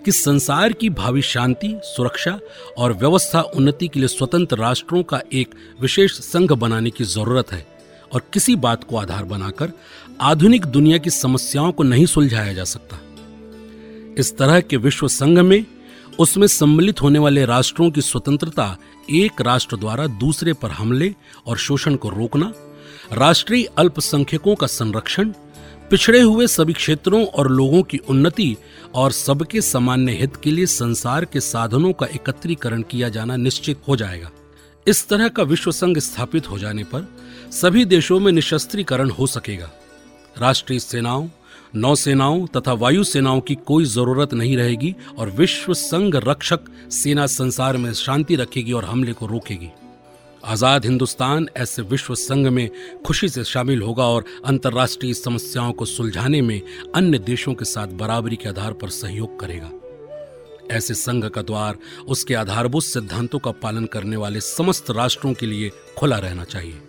कि 0.05 0.11
संसार 0.11 0.73
की 0.73 0.89
भावी 0.89 1.21
शांति, 1.21 1.79
सुरक्षा 1.83 2.39
और 2.77 2.93
व्यवस्था 2.93 3.41
उन्नति 3.41 3.87
के 3.87 3.99
लिए 3.99 4.07
स्वतंत्र 4.07 4.57
राष्ट्रों 4.57 5.03
का 5.03 5.21
एक 5.33 5.55
विशेष 5.81 6.19
संघ 6.19 6.51
बनाने 6.51 6.89
की 6.89 7.03
ज़रूरत 7.03 7.51
है 7.51 7.65
और 8.13 8.21
किसी 8.33 8.55
बात 8.55 8.83
को 8.83 8.97
आधार 8.97 9.23
बनाकर 9.23 9.71
आधुनिक 10.21 10.65
दुनिया 10.65 10.97
की 10.97 11.09
समस्याओं 11.09 11.71
को 11.71 11.83
नहीं 11.83 12.05
सुलझाया 12.05 12.53
जा 12.53 12.63
सकता। 12.63 12.99
इस 14.17 14.37
तरह 14.37 14.59
के 14.59 14.77
विश्व 14.77 15.07
संघ 15.07 15.39
में 15.39 15.65
उसमें 16.19 16.47
सम्मिलित 16.47 17.01
होने 17.01 17.19
वाले 17.19 17.45
राष्ट्रों 17.45 17.91
की 17.91 18.01
स्वतंत्रता 18.01 18.77
एक 19.09 19.41
राष्ट्र 19.41 19.77
द्वारा 19.77 20.07
दूसरे 20.07 20.53
पर 20.53 20.71
हमले 20.71 21.13
और 21.47 21.57
शोषण 21.57 21.95
को 21.95 22.09
रोकना, 22.09 22.51
राष्ट्रीय 23.13 23.63
अल्पसंख्यकों 23.77 24.55
का 24.55 24.67
संरक्षण 24.67 25.31
पिछड़े 25.91 26.19
हुए 26.21 26.47
सभी 26.47 26.73
क्षेत्रों 26.73 27.25
और 27.25 27.49
लोगों 27.51 27.81
की 27.83 27.97
उन्नति 27.97 28.55
और 28.95 29.11
सबके 29.11 29.61
सामान्य 29.61 30.11
हित 30.11 30.35
के 30.35 30.51
लिए 30.51 30.65
संसार 30.65 31.25
के 31.25 31.39
साधनों 31.39 31.91
का 31.93 32.05
एकत्रीकरण 32.05 32.81
किया 32.81 33.09
जाना 33.09 33.35
निश्चित 33.35 33.81
हो 33.87 33.95
जाएगा। 33.95 34.31
इस 34.87 35.07
तरह 35.07 35.27
का 35.27 35.43
विश्व 35.43 35.71
संघ 35.71 35.97
स्थापित 35.99 36.49
हो 36.51 36.59
जाने 36.59 36.83
पर 36.83 37.07
सभी 37.51 37.85
देशों 37.85 38.19
में 38.19 38.31
निशस्त्रीकरण 38.31 39.09
हो 39.09 39.27
सकेगा। 39.27 39.69
राष्ट्रीय 40.37 40.79
सेनाओं, 40.79 41.27
नौसेनाओं 41.75 42.45
तथा 42.47 42.73
वायु 42.73 43.03
सेनाओं 43.03 43.39
की 43.41 43.55
कोई 43.55 43.85
ज़रूरत 43.85 44.33
नहीं 44.33 44.57
रहेगी 44.57 44.95
और 45.17 45.29
विश्व 45.29 45.73
संघ 45.73 46.15
रक्षक 46.15 46.59
सेना 46.91 47.27
संसार 47.27 47.77
में 47.77 47.93
शांति 47.93 48.35
रखेगी 48.35 48.71
और 48.71 48.85
हमले 48.85 49.13
को 49.13 49.25
रोकेगी। 49.25 49.69
आज़ाद 50.43 50.85
हिंदुस्तान 50.85 51.47
ऐसे 51.57 51.81
विश्व 51.81 52.15
संघ 52.15 52.47
में 52.47 52.69
खुशी 53.05 53.29
से 53.29 53.43
शामिल 53.43 53.81
होगा 53.81 54.03
और 54.05 54.25
अंतर्राष्ट्रीय 54.45 55.13
समस्याओं 55.13 55.71
को 55.71 55.85
सुलझाने 55.85 56.41
में 56.41 56.61
अन्य 56.95 57.19
देशों 57.19 57.53
के 57.53 57.65
साथ 57.65 57.87
बराबरी 57.87 58.35
के 58.35 58.49
आधार 58.49 58.73
पर 58.73 58.89
सहयोग 58.89 59.39
करेगा। 59.39 59.71
ऐसे 60.71 60.93
संघ 60.93 61.25
का 61.25 61.41
द्वार 61.41 61.77
उसके 62.07 62.33
आधारभूत 62.33 62.83
सिद्धांतों 62.83 63.39
का 63.39 63.51
पालन 63.63 63.85
करने 63.85 64.15
वाले 64.15 64.41
समस्त 64.41 64.91
राष्ट्रों 64.91 65.33
के 65.33 65.45
लिए 65.45 65.71
खुला 65.97 66.17
रहना 66.17 66.43
चाहिए। 66.43 66.81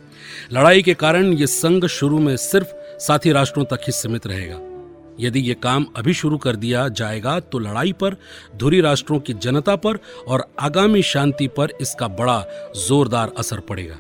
लड़ाई 0.52 0.82
के 0.82 0.94
कारण 0.94 1.32
यह 1.32 1.46
संघ 1.46 1.84
शुरू 1.86 2.18
में 2.18 2.36
सिर्फ़ 2.36 2.74
साथी 2.98 3.32
राष्ट्रों 3.32 3.64
तक 3.64 3.80
ही 3.86 3.92
सीमित 3.92 4.26
रहेगा। 4.26 4.58
यदि 5.20 5.40
ये 5.40 5.55
काम 5.55 5.87
अभी 5.96 6.14
शुरू 6.14 6.38
कर 6.38 6.57
दिया 6.57 6.88
जाएगा 6.88 7.38
तो 7.40 7.59
लड़ाई 7.59 7.92
पर, 7.92 8.16
धुरी 8.57 8.81
राष्ट्रों 8.81 9.18
की 9.20 9.35
जनता 9.35 9.77
पर 9.77 9.98
और 10.29 10.44
आगामी 10.61 11.03
शांति 11.03 11.48
पर 11.48 11.72
इसका 11.81 12.09
बड़ा 12.09 12.40
जोरदार 12.77 13.33
असर 13.38 13.61
पड़ेगा। 13.61 13.98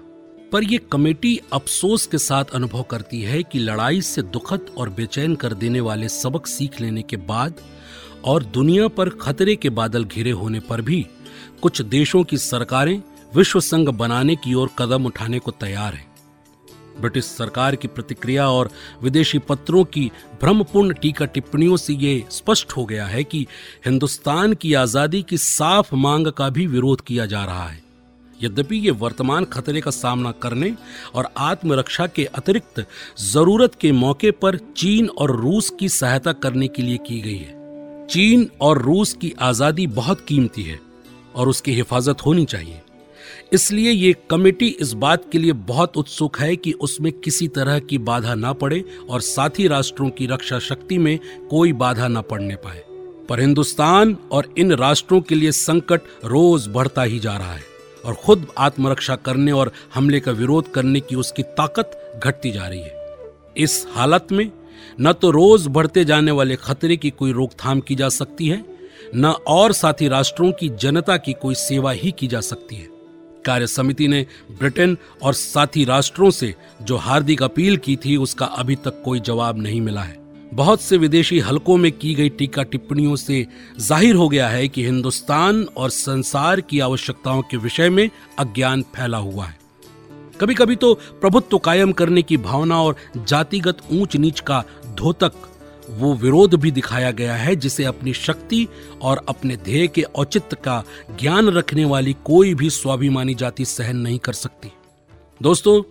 पर 0.52 0.64
यह 0.64 0.80
कमेटी 0.92 1.38
अफसोस 1.52 2.06
के 2.06 2.18
साथ 2.18 2.44
अनुभव 2.54 2.82
करती 2.82 3.22
है 3.22 3.42
कि 3.42 3.58
लड़ाई 3.58 4.00
से 4.00 4.22
दुखद 4.22 4.66
और 4.78 4.88
बेचैन 4.88 5.34
कर 5.34 5.54
देने 5.54 5.80
वाले 5.80 6.08
सबक 6.08 6.46
सीख 6.46 6.80
लेने 6.80 7.02
के 7.02 7.16
बाद 7.16 7.60
और 8.24 8.44
दुनिया 8.44 8.88
पर 8.88 9.08
खतरे 9.20 9.56
के 9.56 9.70
बादल 9.70 10.04
घिरे 10.04 10.30
होने 10.30 10.60
पर 10.60 10.80
भी 10.80 11.06
कुछ 11.62 11.82
देशों 11.82 12.22
की 12.24 12.38
सरकारें 12.38 13.02
विश्व 13.34 13.60
संघ 13.60 13.88
बनाने 13.88 14.36
की 14.36 14.54
ओर 14.54 14.70
कदम 14.78 15.06
उठाने 15.06 15.38
को 15.38 15.50
तैयार 15.50 15.94
हैं। 15.94 16.13
ब्रिटिश 17.00 17.24
सरकार 17.26 17.76
की 17.76 17.88
प्रतिक्रिया 17.88 18.48
और 18.48 18.70
विदेशी 19.02 19.38
पत्रों 19.40 19.84
की 19.86 20.10
भ्रमपूर्ण 20.40 20.94
टीका 20.94 21.24
टिप्पणियों 21.26 21.76
से 21.76 21.94
ये 21.94 22.24
स्पष्ट 22.30 22.72
हो 22.72 22.84
गया 22.84 23.06
है 23.06 23.24
कि 23.24 23.46
हिंदुस्तान 23.86 24.54
की 24.54 24.74
आज़ादी 24.74 25.22
की 25.22 25.38
साफ़ 25.38 25.94
मांग 25.94 26.26
का 26.28 26.48
भी 26.50 26.66
विरोध 26.66 27.00
किया 27.00 27.26
जा 27.26 27.44
रहा 27.44 27.66
है। 27.68 27.82
यद्यपि 28.40 28.76
ये 28.76 28.90
वर्तमान 28.92 29.44
खतरे 29.44 29.80
का 29.80 29.90
सामना 29.90 30.30
करने 30.42 30.72
और 31.14 31.28
आत्मरक्षा 31.38 32.06
के 32.06 32.24
अतिरिक्त 32.34 32.84
ज़रूरत 33.22 33.74
के 33.74 33.92
मौके 33.92 34.30
पर 34.36 34.56
चीन 34.76 35.08
और 35.08 35.36
रूस 35.36 35.70
की 35.70 35.88
सहायता 35.88 36.32
करने 36.34 36.68
के 36.68 36.82
लिए 36.82 36.96
की 37.06 37.20
गई 37.20 37.36
है। 37.36 38.06
चीन 38.06 38.48
और 38.60 38.82
रूस 38.82 39.12
की 39.12 39.32
आज़ादी 39.40 39.86
बहुत 39.88 40.24
कीमती 40.28 40.62
है 40.62 40.78
और 41.34 41.48
उसकी 41.48 41.72
हिफाजत 41.72 42.24
होनी 42.26 42.44
चाहिए। 42.44 42.80
इसलिए 43.52 43.90
ये 43.90 44.14
कमेटी 44.30 44.66
इस 44.80 44.92
बात 44.92 45.24
के 45.32 45.38
लिए 45.38 45.52
बहुत 45.52 45.96
उत्सुक 45.96 46.38
है 46.38 46.56
कि 46.56 46.72
उसमें 46.72 47.12
किसी 47.12 47.48
तरह 47.48 47.78
की 47.78 47.98
बाधा 47.98 48.34
ना 48.34 48.52
पड़े 48.52 48.84
और 49.10 49.20
साथी 49.20 49.68
राष्ट्रों 49.68 50.10
की 50.10 50.26
रक्षा 50.26 50.58
शक्ति 50.58 50.98
में 50.98 51.18
कोई 51.50 51.72
बाधा 51.72 52.08
ना 52.08 52.20
पड़ने 52.20 52.56
पाए। 52.56 52.82
पर 53.28 53.40
हिंदुस्तान 53.40 54.16
और 54.32 54.54
इन 54.58 54.72
राष्ट्रों 54.72 55.20
के 55.20 55.34
लिए 55.34 55.52
संकट 55.52 56.00
रोज 56.24 56.68
बढ़ता 56.68 57.02
ही 57.02 57.18
जा 57.18 57.36
रहा 57.36 57.52
है 57.52 57.62
और 58.04 58.14
खुद 58.14 58.46
आत्मरक्षा 58.58 59.16
करने 59.16 59.52
और 59.52 59.72
हमले 59.94 60.20
का 60.20 60.32
विरोध 60.32 60.72
करने 60.72 61.00
की 61.00 61.16
उसकी 61.16 61.42
ताकत 61.42 62.20
घटती 62.24 62.50
जा 62.50 62.66
रही 62.66 62.80
है। 62.80 63.06
इस 63.56 63.86
हालत 63.90 64.26
में 64.32 64.50
न 65.00 65.12
तो 65.12 65.30
रोज 65.30 65.66
बढ़ते 65.66 66.04
जाने 66.04 66.30
वाले 66.30 66.56
खतरे 66.56 66.96
की 66.96 67.10
कोई 67.10 67.32
रोकथाम 67.32 67.80
की 67.80 67.94
जा 67.94 68.08
सकती 68.08 68.48
है, 68.48 68.64
न 69.16 69.26
और 69.46 69.72
साथी 69.72 70.08
राष्ट्रों 70.08 70.52
की 70.52 70.68
जनता 70.68 71.16
की 71.16 71.32
कोई 71.32 71.54
सेवा 71.54 71.92
ही 71.92 72.12
की 72.12 72.26
जा 72.26 72.40
सकती 72.40 72.76
है। 72.76 72.93
कार्य 73.46 73.66
समिति 73.66 74.08
ने 74.08 74.26
ब्रिटेन 74.58 74.96
और 75.22 75.34
साथी 75.34 75.84
राष्ट्रों 75.84 76.30
से 76.30 76.54
जो 76.82 76.96
हार्दिक 76.96 77.42
अपील 77.42 77.76
की 77.76 77.96
थी, 77.96 78.16
उसका 78.16 78.46
अभी 78.46 78.76
तक 78.76 79.02
कोई 79.04 79.20
जवाब 79.20 79.58
नहीं 79.58 79.80
मिला 79.80 80.02
है। 80.02 80.22
बहुत 80.54 80.80
से 80.80 80.96
विदेशी 80.96 81.38
हलकों 81.40 81.76
में 81.76 81.90
की 81.92 82.14
गई 82.14 82.28
टीका 82.28 82.62
टिप्पणियों 82.62 83.16
से 83.16 83.46
ज़ाहिर 83.80 84.14
हो 84.14 84.28
गया 84.28 84.48
है 84.48 84.68
कि 84.68 84.84
हिंदुस्तान 84.84 85.62
और 85.76 85.90
संसार 85.90 86.60
की 86.60 86.80
आवश्यकताओं 86.80 87.42
के 87.42 87.56
विषय 87.56 87.90
में 87.90 88.08
अज्ञान 88.38 88.82
फैला 88.94 89.18
हुआ 89.18 89.46
है। 89.46 89.58
कभी 90.40 90.54
कभी 90.54 90.76
तो 90.76 90.92
प्रभुत्व 91.20 91.58
कायम 91.58 91.92
करने 91.92 92.22
की 92.22 92.36
भावना 92.36 92.80
और 92.82 92.96
जातिगत 93.18 93.82
ऊंच 93.92 94.16
नीच 94.16 94.40
का 94.40 94.62
धोतक 94.94 95.32
वो 95.90 96.14
विरोध 96.14 96.54
भी 96.54 96.70
दिखाया 96.70 97.10
गया 97.10 97.34
है, 97.34 97.56
जिसे 97.56 97.84
अपनी 97.84 98.14
शक्ति 98.14 98.68
और 99.02 99.24
अपने 99.28 99.56
ध्येय 99.56 99.86
के 99.86 100.02
औचित्य 100.02 100.56
का 100.56 100.84
ज्ञान 101.20 101.48
रखने 101.48 101.84
वाली 101.84 102.16
कोई 102.24 102.54
भी 102.54 102.70
स्वाभिमानी 102.70 103.34
जाति 103.34 103.64
सहन 103.64 103.96
नहीं 103.96 104.18
कर 104.18 104.32
सकती। 104.32 104.72
दोस्तों, 105.42 105.82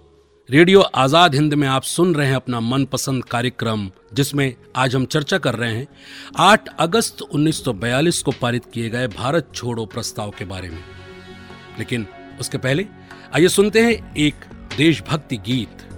रेडियो 0.49 0.81
आज़ाद 0.81 1.35
हिंद 1.35 1.53
में 1.53 1.67
आप 1.67 1.83
सुन 1.83 2.15
रहे 2.15 2.27
हैं 2.27 2.35
अपना 2.35 2.59
मनपसंद 2.59 3.23
कार्यक्रम, 3.25 3.91
जिसमें 4.13 4.55
आज 4.75 4.95
हम 4.95 5.05
चर्चा 5.05 5.37
कर 5.37 5.55
रहे 5.55 5.75
हैं 5.75 5.87
8 6.37 6.67
अगस्त 6.79 7.21
1942 7.21 8.21
को 8.21 8.31
पारित 8.31 8.65
किए 8.73 8.89
गए 8.89 9.07
भारत 9.07 9.51
छोड़ो 9.55 9.85
प्रस्ताव 9.85 10.29
के 10.29 10.45
बारे 10.45 10.69
में। 10.69 10.83
लेकिन 11.79 12.07
उसके 12.39 12.57
पहले, 12.57 12.85
आइए 13.35 13.47
सुनते 13.47 13.81
हैं 13.81 14.15
एक 14.15 14.35
देशभक्ति 14.77 15.37
गीत। 15.37 15.92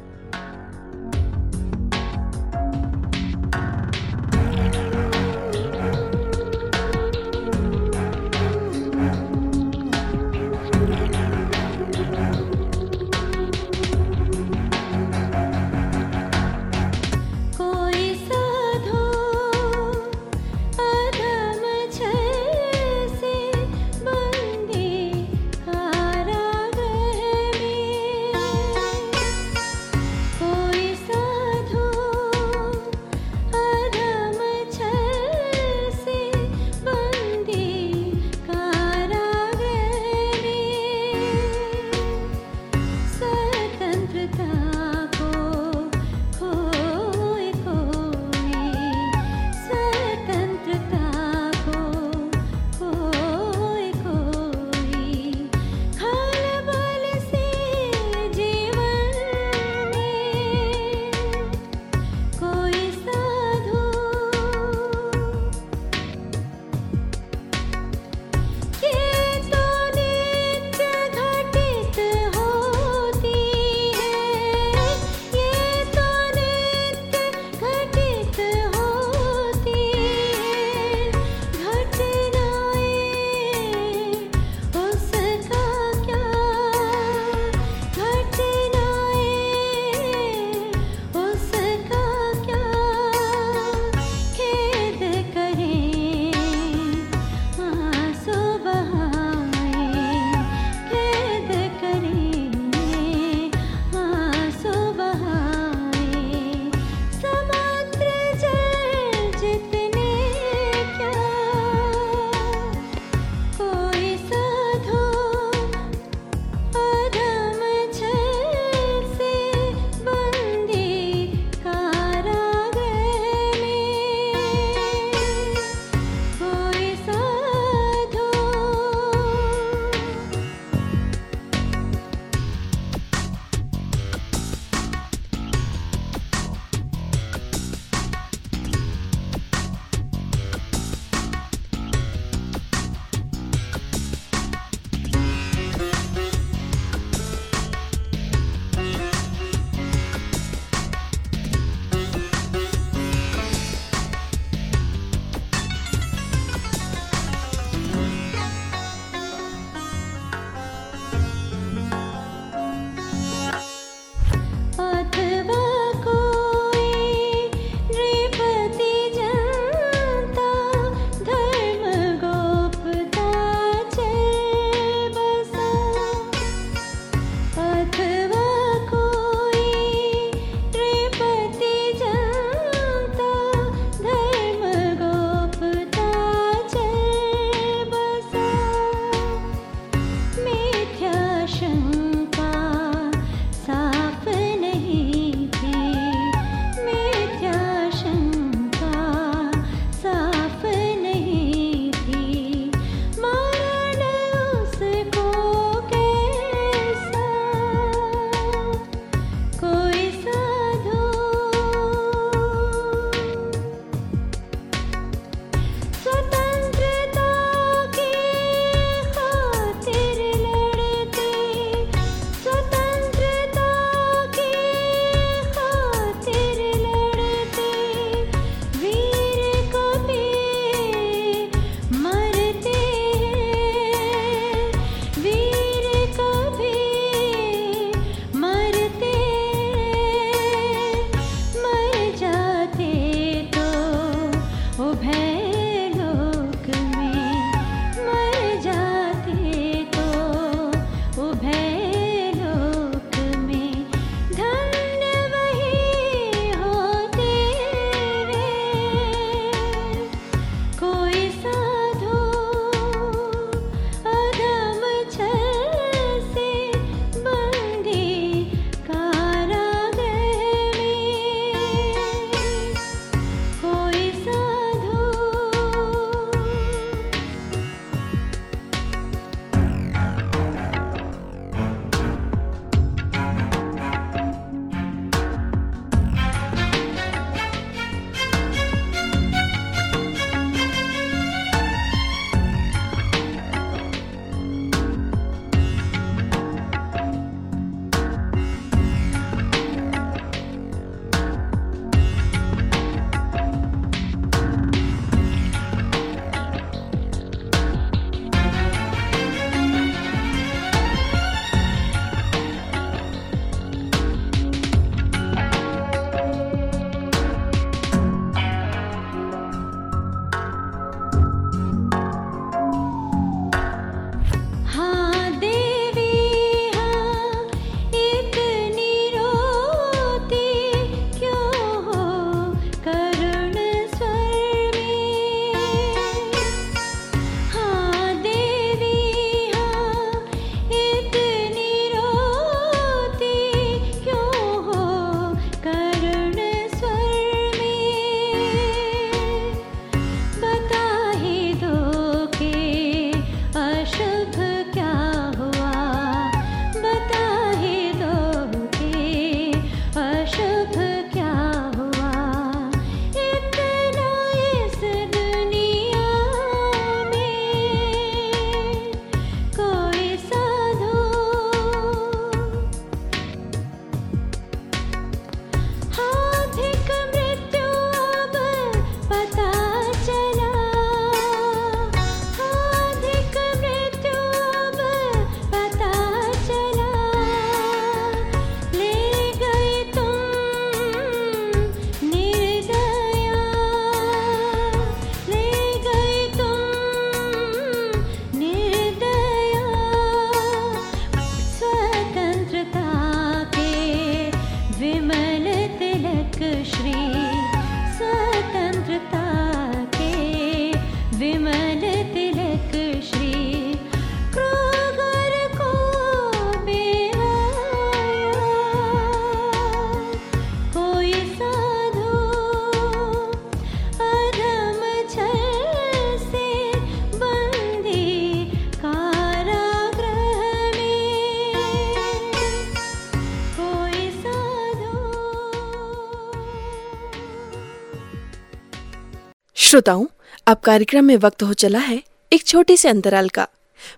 श्रोताओं 439.86 440.06
अब 440.48 440.58
कार्यक्रम 440.66 441.06
में 441.06 441.16
वक्त 441.18 441.44
हो 441.44 441.54
चला 441.54 441.80
है 441.80 442.02
एक 442.32 442.44
छोटे 442.44 442.76
से 442.78 442.90
अंतराल 442.90 443.28
का। 443.30 443.48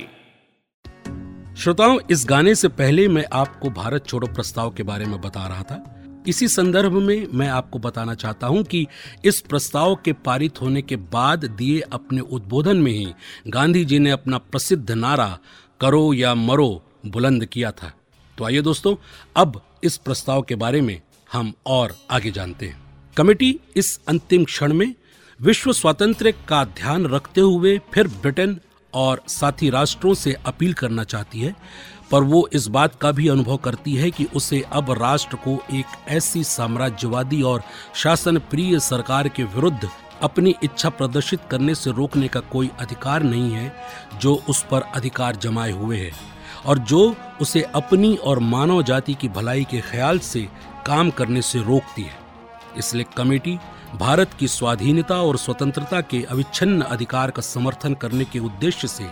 श्रोताओं 1.55 1.99
इस 2.11 2.25
गाने 2.29 2.55
से 2.55 2.67
पहले 2.67 3.07
मैं 3.07 3.25
आपको 3.33 3.69
भारत 3.69 4.05
छोड़ो 4.07 4.27
प्रस्ताव 4.27 4.69
के 4.69 4.83
बारे 4.83 5.05
में 5.05 5.21
बता 5.21 5.47
रहा 5.47 5.63
था। 5.63 5.83
इसी 6.27 6.47
संदर्भ 6.47 6.93
में 6.93 7.27
मैं 7.33 7.47
आपको 7.49 7.79
बताना 7.79 8.13
चाहता 8.15 8.47
हूँ 8.47 8.63
कि 8.63 8.85
इस 9.25 9.39
प्रस्ताव 9.41 9.95
के 9.95 10.13
पारित 10.13 10.61
होने 10.61 10.81
के 10.81 10.95
बाद 10.95 11.45
दिए 11.45 11.79
अपने 11.79 12.19
उद्बोधन 12.19 12.77
में 12.77 12.91
ही 12.91 13.13
गांधी 13.47 13.85
जी 13.85 13.99
ने 13.99 14.11
अपना 14.11 14.37
प्रसिद्ध 14.37 14.91
नारा 14.91 15.37
करो 15.81 16.13
या 16.13 16.35
मरो 16.35 16.83
बुलंद 17.05 17.45
किया 17.45 17.71
था। 17.71 17.91
तो 18.37 18.45
आइए 18.45 18.61
दोस्तों, 18.61 18.95
अब 19.35 19.61
इस 19.83 19.95
प्रस्ताव 19.97 20.41
के 20.41 20.55
बारे 20.55 20.81
में 20.81 20.99
हम 21.29 21.53
और 21.67 21.95
आगे 22.11 22.31
जानते 22.31 22.65
हैं। 22.65 23.13
कमेटी 23.17 23.59
इस 23.75 23.99
अंतिम 24.07 24.43
क्षण 24.45 24.73
में 24.73 24.93
विश्व 25.39 25.71
स्वातंत्र्य 25.73 26.31
का 26.47 26.63
ध्यान 26.77 27.05
रखते 27.05 27.41
हुए 27.41 27.77
फिर 27.93 28.07
ब्रिटेन 28.07 28.59
और 28.93 29.21
साथी 29.27 29.69
राष्ट्रों 29.69 30.13
से 30.13 30.33
अपील 30.45 30.73
करना 30.73 31.03
चाहती 31.03 31.39
है, 31.39 31.55
पर 32.11 32.23
वो 32.23 32.47
इस 32.53 32.67
बात 32.67 32.95
का 32.95 33.11
भी 33.11 33.27
अनुभव 33.27 33.57
करती 33.57 33.95
है 33.95 34.11
कि 34.11 34.27
उसे 34.35 34.61
अब 34.71 34.91
राष्ट्र 35.01 35.37
को 35.37 35.57
एक 35.73 35.97
ऐसी 36.09 36.43
साम्राज्यवादी 36.43 37.41
और 37.41 37.63
शासन 37.95 38.37
प्रिय 38.51 38.79
सरकार 38.79 39.27
के 39.27 39.43
विरुद्ध 39.45 39.89
अपनी 40.21 40.55
इच्छा 40.63 40.89
प्रदर्शित 40.89 41.39
करने 41.51 41.75
से 41.75 41.91
रोकने 41.91 42.27
का 42.27 42.39
कोई 42.39 42.69
अधिकार 42.79 43.23
नहीं 43.23 43.51
है, 43.51 43.73
जो 44.21 44.35
उस 44.49 44.65
पर 44.71 44.81
अधिकार 44.95 45.35
जमाए 45.35 45.71
हुए 45.71 45.97
है। 45.97 46.11
और 46.67 46.79
जो 46.79 47.15
उसे 47.41 47.61
अपनी 47.75 48.15
और 48.15 48.39
मानव 48.39 48.81
जाति 48.83 49.13
की 49.13 49.27
भलाई 49.29 49.63
के 49.63 49.81
ख्याल 49.81 50.19
से 50.19 50.47
काम 50.85 51.09
करने 51.09 51.41
से 51.41 51.59
रोकती 51.59 52.01
है। 52.01 52.17
इसलिए 52.77 53.05
कमेटी 53.17 53.57
भारत 53.95 54.33
की 54.33 54.47
स्वाधीनता 54.47 55.21
और 55.21 55.37
स्वतंत्रता 55.37 56.01
के 56.01 56.21
अविच्छिन्न 56.23 56.81
अधिकार 56.81 57.31
का 57.31 57.41
समर्थन 57.41 57.93
करने 57.93 58.25
के 58.25 58.39
उद्देश्य 58.39 58.87
से 58.87 59.03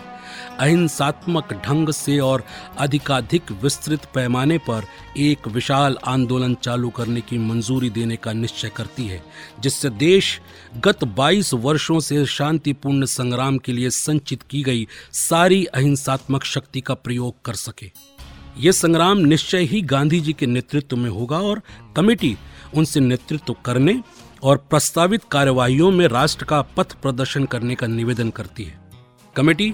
अहिंसात्मक 0.60 1.54
ढंग 1.66 1.90
से 1.90 2.18
और 2.20 2.44
अधिकाधिक 2.78 3.52
विस्तृत 3.64 4.06
पैमाने 4.06 4.58
पर 4.60 4.86
एक 5.18 5.48
विशाल 5.48 5.98
आंदोलन 6.08 6.56
चालू 6.56 6.90
करने 6.90 7.22
की 7.22 7.38
मंजूरी 7.38 7.90
देने 7.90 8.16
का 8.16 8.34
निश्चय 8.34 8.70
करती 8.70 9.08
है, 9.08 9.22
जिससे 9.60 9.90
देश 9.90 10.40
गत 10.78 11.04
22 11.16 11.54
वर्षों 11.54 12.00
से 12.00 12.26
शांतिपूर्ण 12.26 13.06
संग्राम 13.06 13.58
के 13.58 13.74
लिए 13.74 13.90
संचित 13.90 14.44
की 14.44 14.62
गई 14.64 14.88
सारी 15.14 15.64
अहिंसात्मक 15.66 16.44
शक्ति 16.44 16.82
का 16.82 16.94
प्रयोग 16.94 17.42
कर 17.46 17.54
सके। 17.56 17.92
ये 18.58 18.72
संग्राम 18.72 19.18
निश्चय 19.18 19.64
ही 19.64 19.82
गांधी 19.84 20.20
जी 20.20 20.34
के 20.34 20.46
नेतृत्व 20.46 20.98
में 20.98 21.10
होगा 21.10 21.40
और 21.40 21.62
कमेटी 21.96 22.36
उनसे 22.76 23.00
नेतृत्व 23.00 23.56
करने 23.66 24.00
और 24.44 24.58
प्रस्तावित 24.70 25.24
कार्यवाहियों 25.24 25.92
में 25.92 26.08
राष्ट्र 26.08 26.46
का 26.46 26.62
पथ 26.78 26.94
प्रदर्शन 26.94 27.46
करने 27.46 27.76
का 27.76 27.88
निवेदन 27.88 28.30
करती 28.30 28.64
है। 28.64 28.80
कमेटी 29.36 29.74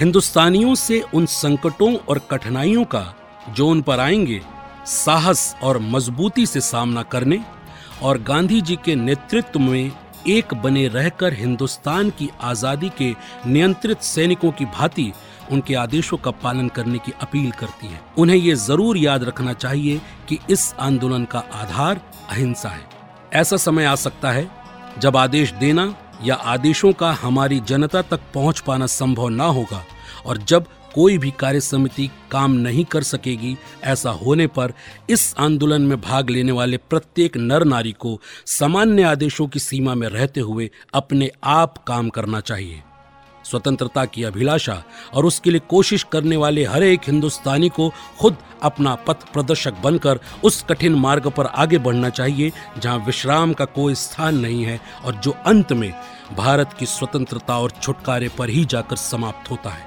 हिंदुस्तानियों 0.00 0.74
से 0.74 1.00
उन 1.14 1.24
संकटों 1.26 1.94
और 2.08 2.18
कठिनाइयों 2.30 2.84
का, 2.84 3.14
जो 3.50 3.68
उन 3.68 3.80
पर 3.82 4.00
आएँगे, 4.00 4.40
साहस 4.86 5.56
और 5.62 5.78
मजबूती 5.78 6.44
से 6.46 6.60
सामना 6.60 7.02
करने 7.02 7.40
और 8.02 8.18
गांधी 8.22 8.60
जी 8.60 8.76
के 8.84 8.94
नेतृत्व 8.94 9.60
में 9.60 9.90
एक 10.26 10.54
बने 10.54 10.86
रहकर 10.88 11.32
हिंदुस्तान 11.32 12.10
की 12.10 12.28
आज़ादी 12.40 12.88
के 12.98 13.10
नियंत्रित 13.46 14.02
सैनिकों 14.02 14.52
की 14.52 14.64
भांति 14.64 15.12
उनके 15.52 15.74
आदेशों 15.74 16.16
का 16.16 16.30
पालन 16.30 16.68
करने 16.68 16.98
की 16.98 17.12
अपील 17.22 17.50
करती 17.50 17.86
है। 17.86 18.00
उन्हें 18.18 18.36
ये 18.36 18.54
ज़रूर 18.54 18.98
याद 18.98 19.24
रखना 19.24 19.52
चाहिए 19.52 20.00
कि 20.28 20.38
इस 20.50 20.74
आंदोलन 20.80 21.24
का 21.24 21.38
आधार 21.54 22.00
अहिंसा 22.30 22.68
है। 22.68 22.86
ऐसा 23.32 23.56
समय 23.56 23.84
आ 23.84 23.94
सकता 23.94 24.30
है 24.30 24.50
जब 24.98 25.16
आदेश 25.16 25.52
देना 25.52 25.94
या 26.24 26.34
आदेशों 26.34 26.92
का 26.92 27.12
हमारी 27.12 27.60
जनता 27.60 28.02
तक 28.02 28.20
पहुँच 28.34 28.60
पाना 28.60 28.86
संभव 28.86 29.28
ना 29.28 29.44
होगा 29.44 29.84
और 30.26 30.38
जब 30.38 30.66
कोई 30.94 31.18
भी 31.18 31.30
कार्य 31.30 31.60
समिति 31.60 32.08
काम 32.30 32.52
नहीं 32.52 32.84
कर 32.84 33.02
सकेगी, 33.02 33.56
ऐसा 33.84 34.10
होने 34.10 34.46
पर 34.46 34.72
इस 35.10 35.34
आंदोलन 35.38 35.82
में 35.82 36.00
भाग 36.00 36.30
लेने 36.30 36.52
वाले 36.52 36.76
प्रत्येक 36.76 37.36
नर 37.36 37.64
नारी 37.64 37.92
को 37.92 38.20
सामान्य 38.46 39.02
आदेशों 39.02 39.46
की 39.48 39.58
सीमा 39.58 39.94
में 39.94 40.08
रहते 40.08 40.40
हुए 40.40 40.70
अपने 40.94 41.30
आप 41.44 41.78
काम 41.78 42.08
करना 42.08 42.40
चाहिए। 42.40 42.82
स्वतंत्रता 43.50 44.04
की 44.04 44.24
अभिलाषा 44.24 44.82
और 45.14 45.26
उसके 45.26 45.50
लिए 45.50 45.60
कोशिश 45.68 46.02
करने 46.12 46.36
वाले 46.36 46.64
हर 46.64 46.82
एक 46.82 47.00
हिंदुस्तानी 47.06 47.68
को 47.68 47.90
खुद 48.20 48.36
अपना 48.62 48.94
पथ 49.06 49.24
प्रदर्शक 49.32 49.74
बनकर 49.82 50.20
उस 50.44 50.62
कठिन 50.62 50.94
मार्ग 50.94 51.28
पर 51.30 51.46
आगे 51.46 51.78
बढ़ना 51.78 52.08
चाहिए, 52.10 52.52
जहाँ 52.78 52.98
विश्राम 52.98 53.52
का 53.52 53.64
कोई 53.64 53.94
स्थान 53.94 54.38
नहीं 54.38 54.64
है 54.64 54.80
और 55.04 55.14
जो 55.14 55.34
अंत 55.46 55.72
में 55.72 55.92
भारत 56.36 56.72
की 56.78 56.86
स्वतंत्रता 56.86 57.58
और 57.58 57.70
छुटकारे 57.82 58.28
पर 58.28 58.50
ही 58.50 58.64
जाकर 58.64 58.96
समाप्त 58.96 59.50
होता 59.50 59.70
है। 59.70 59.86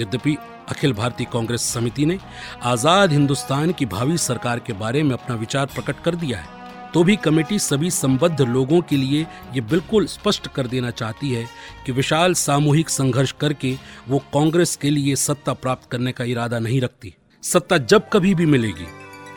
यद्यपि 0.00 0.36
अखिल 0.70 0.92
भारतीय 0.92 1.26
कांग्रेस 1.32 1.62
समिति 1.64 2.06
ने 2.06 2.18
आज़ाद 2.62 3.12
हिंदुस्तान 3.12 3.72
की 3.72 3.86
भावी 3.86 4.18
सरकार 4.18 4.58
के 4.58 4.72
बारे 4.74 5.02
में 5.02 5.12
अपना 5.12 5.36
विचार 5.36 5.66
प्रकट 5.66 6.02
कर 6.04 6.14
दिया 6.14 6.38
है 6.38 6.61
तो 6.94 7.02
भी 7.04 7.16
कमेटी 7.16 7.58
सभी 7.58 7.90
संबद्ध 7.90 8.40
लोगों 8.40 8.80
के 8.80 8.96
लिए 8.96 9.26
ये 9.54 9.60
बिल्कुल 9.60 10.06
स्पष्ट 10.06 10.48
कर 10.48 10.66
देना 10.66 10.90
चाहती 10.90 11.30
है 11.30 11.46
कि 11.86 11.92
विशाल 11.92 12.34
सामूहिक 12.34 12.88
संघर्ष 12.88 13.32
करके 13.32 13.76
वो 14.08 14.18
कांग्रेस 14.18 14.76
के 14.76 14.90
लिए 14.90 15.16
सत्ता 15.16 15.52
प्राप्त 15.52 15.90
करने 15.90 16.12
का 16.12 16.24
इरादा 16.24 16.58
नहीं 16.58 16.80
रखती। 16.80 17.14
सत्ता 17.42 17.78
जब 17.78 18.08
कभी 18.12 18.34
भी 18.34 18.46
मिलेगी, 18.46 18.86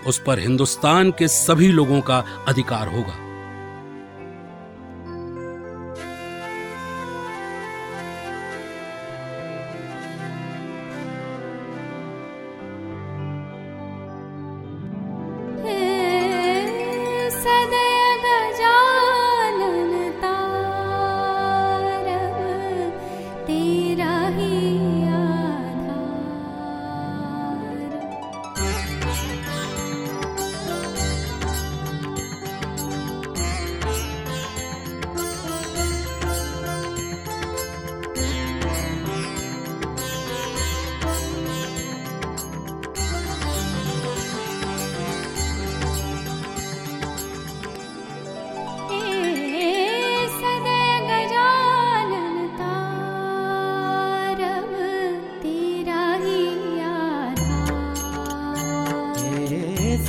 उस 0.08 0.22
पर 0.28 0.39
हिंदुस्तान 0.39 1.12
के 1.12 1.28
सभी 1.28 1.68
लोगों 1.68 2.01
का 2.01 2.24
अधिकार 2.47 2.88
होगा। 2.88 3.24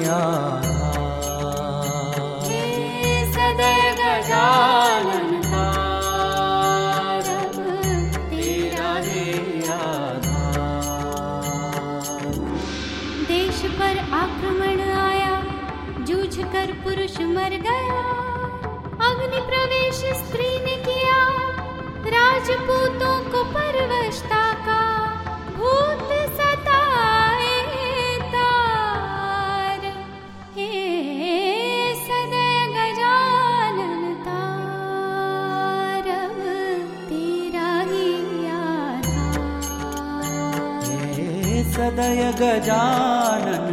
गजानन 42.40 43.73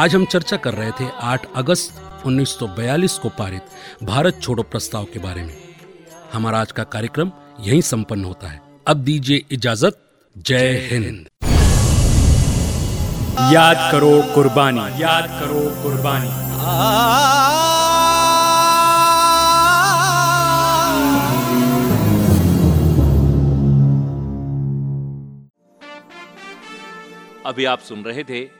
आज 0.00 0.14
हम 0.14 0.24
चर्चा 0.24 0.56
कर 0.56 0.74
रहे 0.74 0.90
थे 0.90 1.06
8 1.20 1.46
अगस्त 1.56 2.22
1942 2.26 3.18
को 3.18 3.28
पारित 3.28 3.62
भारत 4.02 4.38
छोड़ो 4.42 4.62
प्रस्ताव 4.62 5.04
के 5.04 5.18
बारे 5.18 5.42
में। 5.42 5.56
हमारा 6.32 6.60
आज 6.60 6.72
का 6.72 6.84
कार्यक्रम 6.84 7.32
यहीं 7.60 7.80
संपन्न 7.80 8.24
होता 8.24 8.48
है। 8.48 8.60
अब 8.86 8.96
दीजिए 8.96 9.44
इजाज़त। 9.50 9.98
जय 10.38 10.88
हिंद। 10.92 11.26
याद 13.52 13.92
करो 13.92 14.22
कुर्बानी। 14.34 15.02
याद 15.02 15.28
करो 15.40 15.60
कुर्बानी। 15.82 16.30
अभी 27.46 27.64
आप 27.64 27.80
सुन 27.80 28.02
रहे 28.04 28.24
थे 28.24 28.59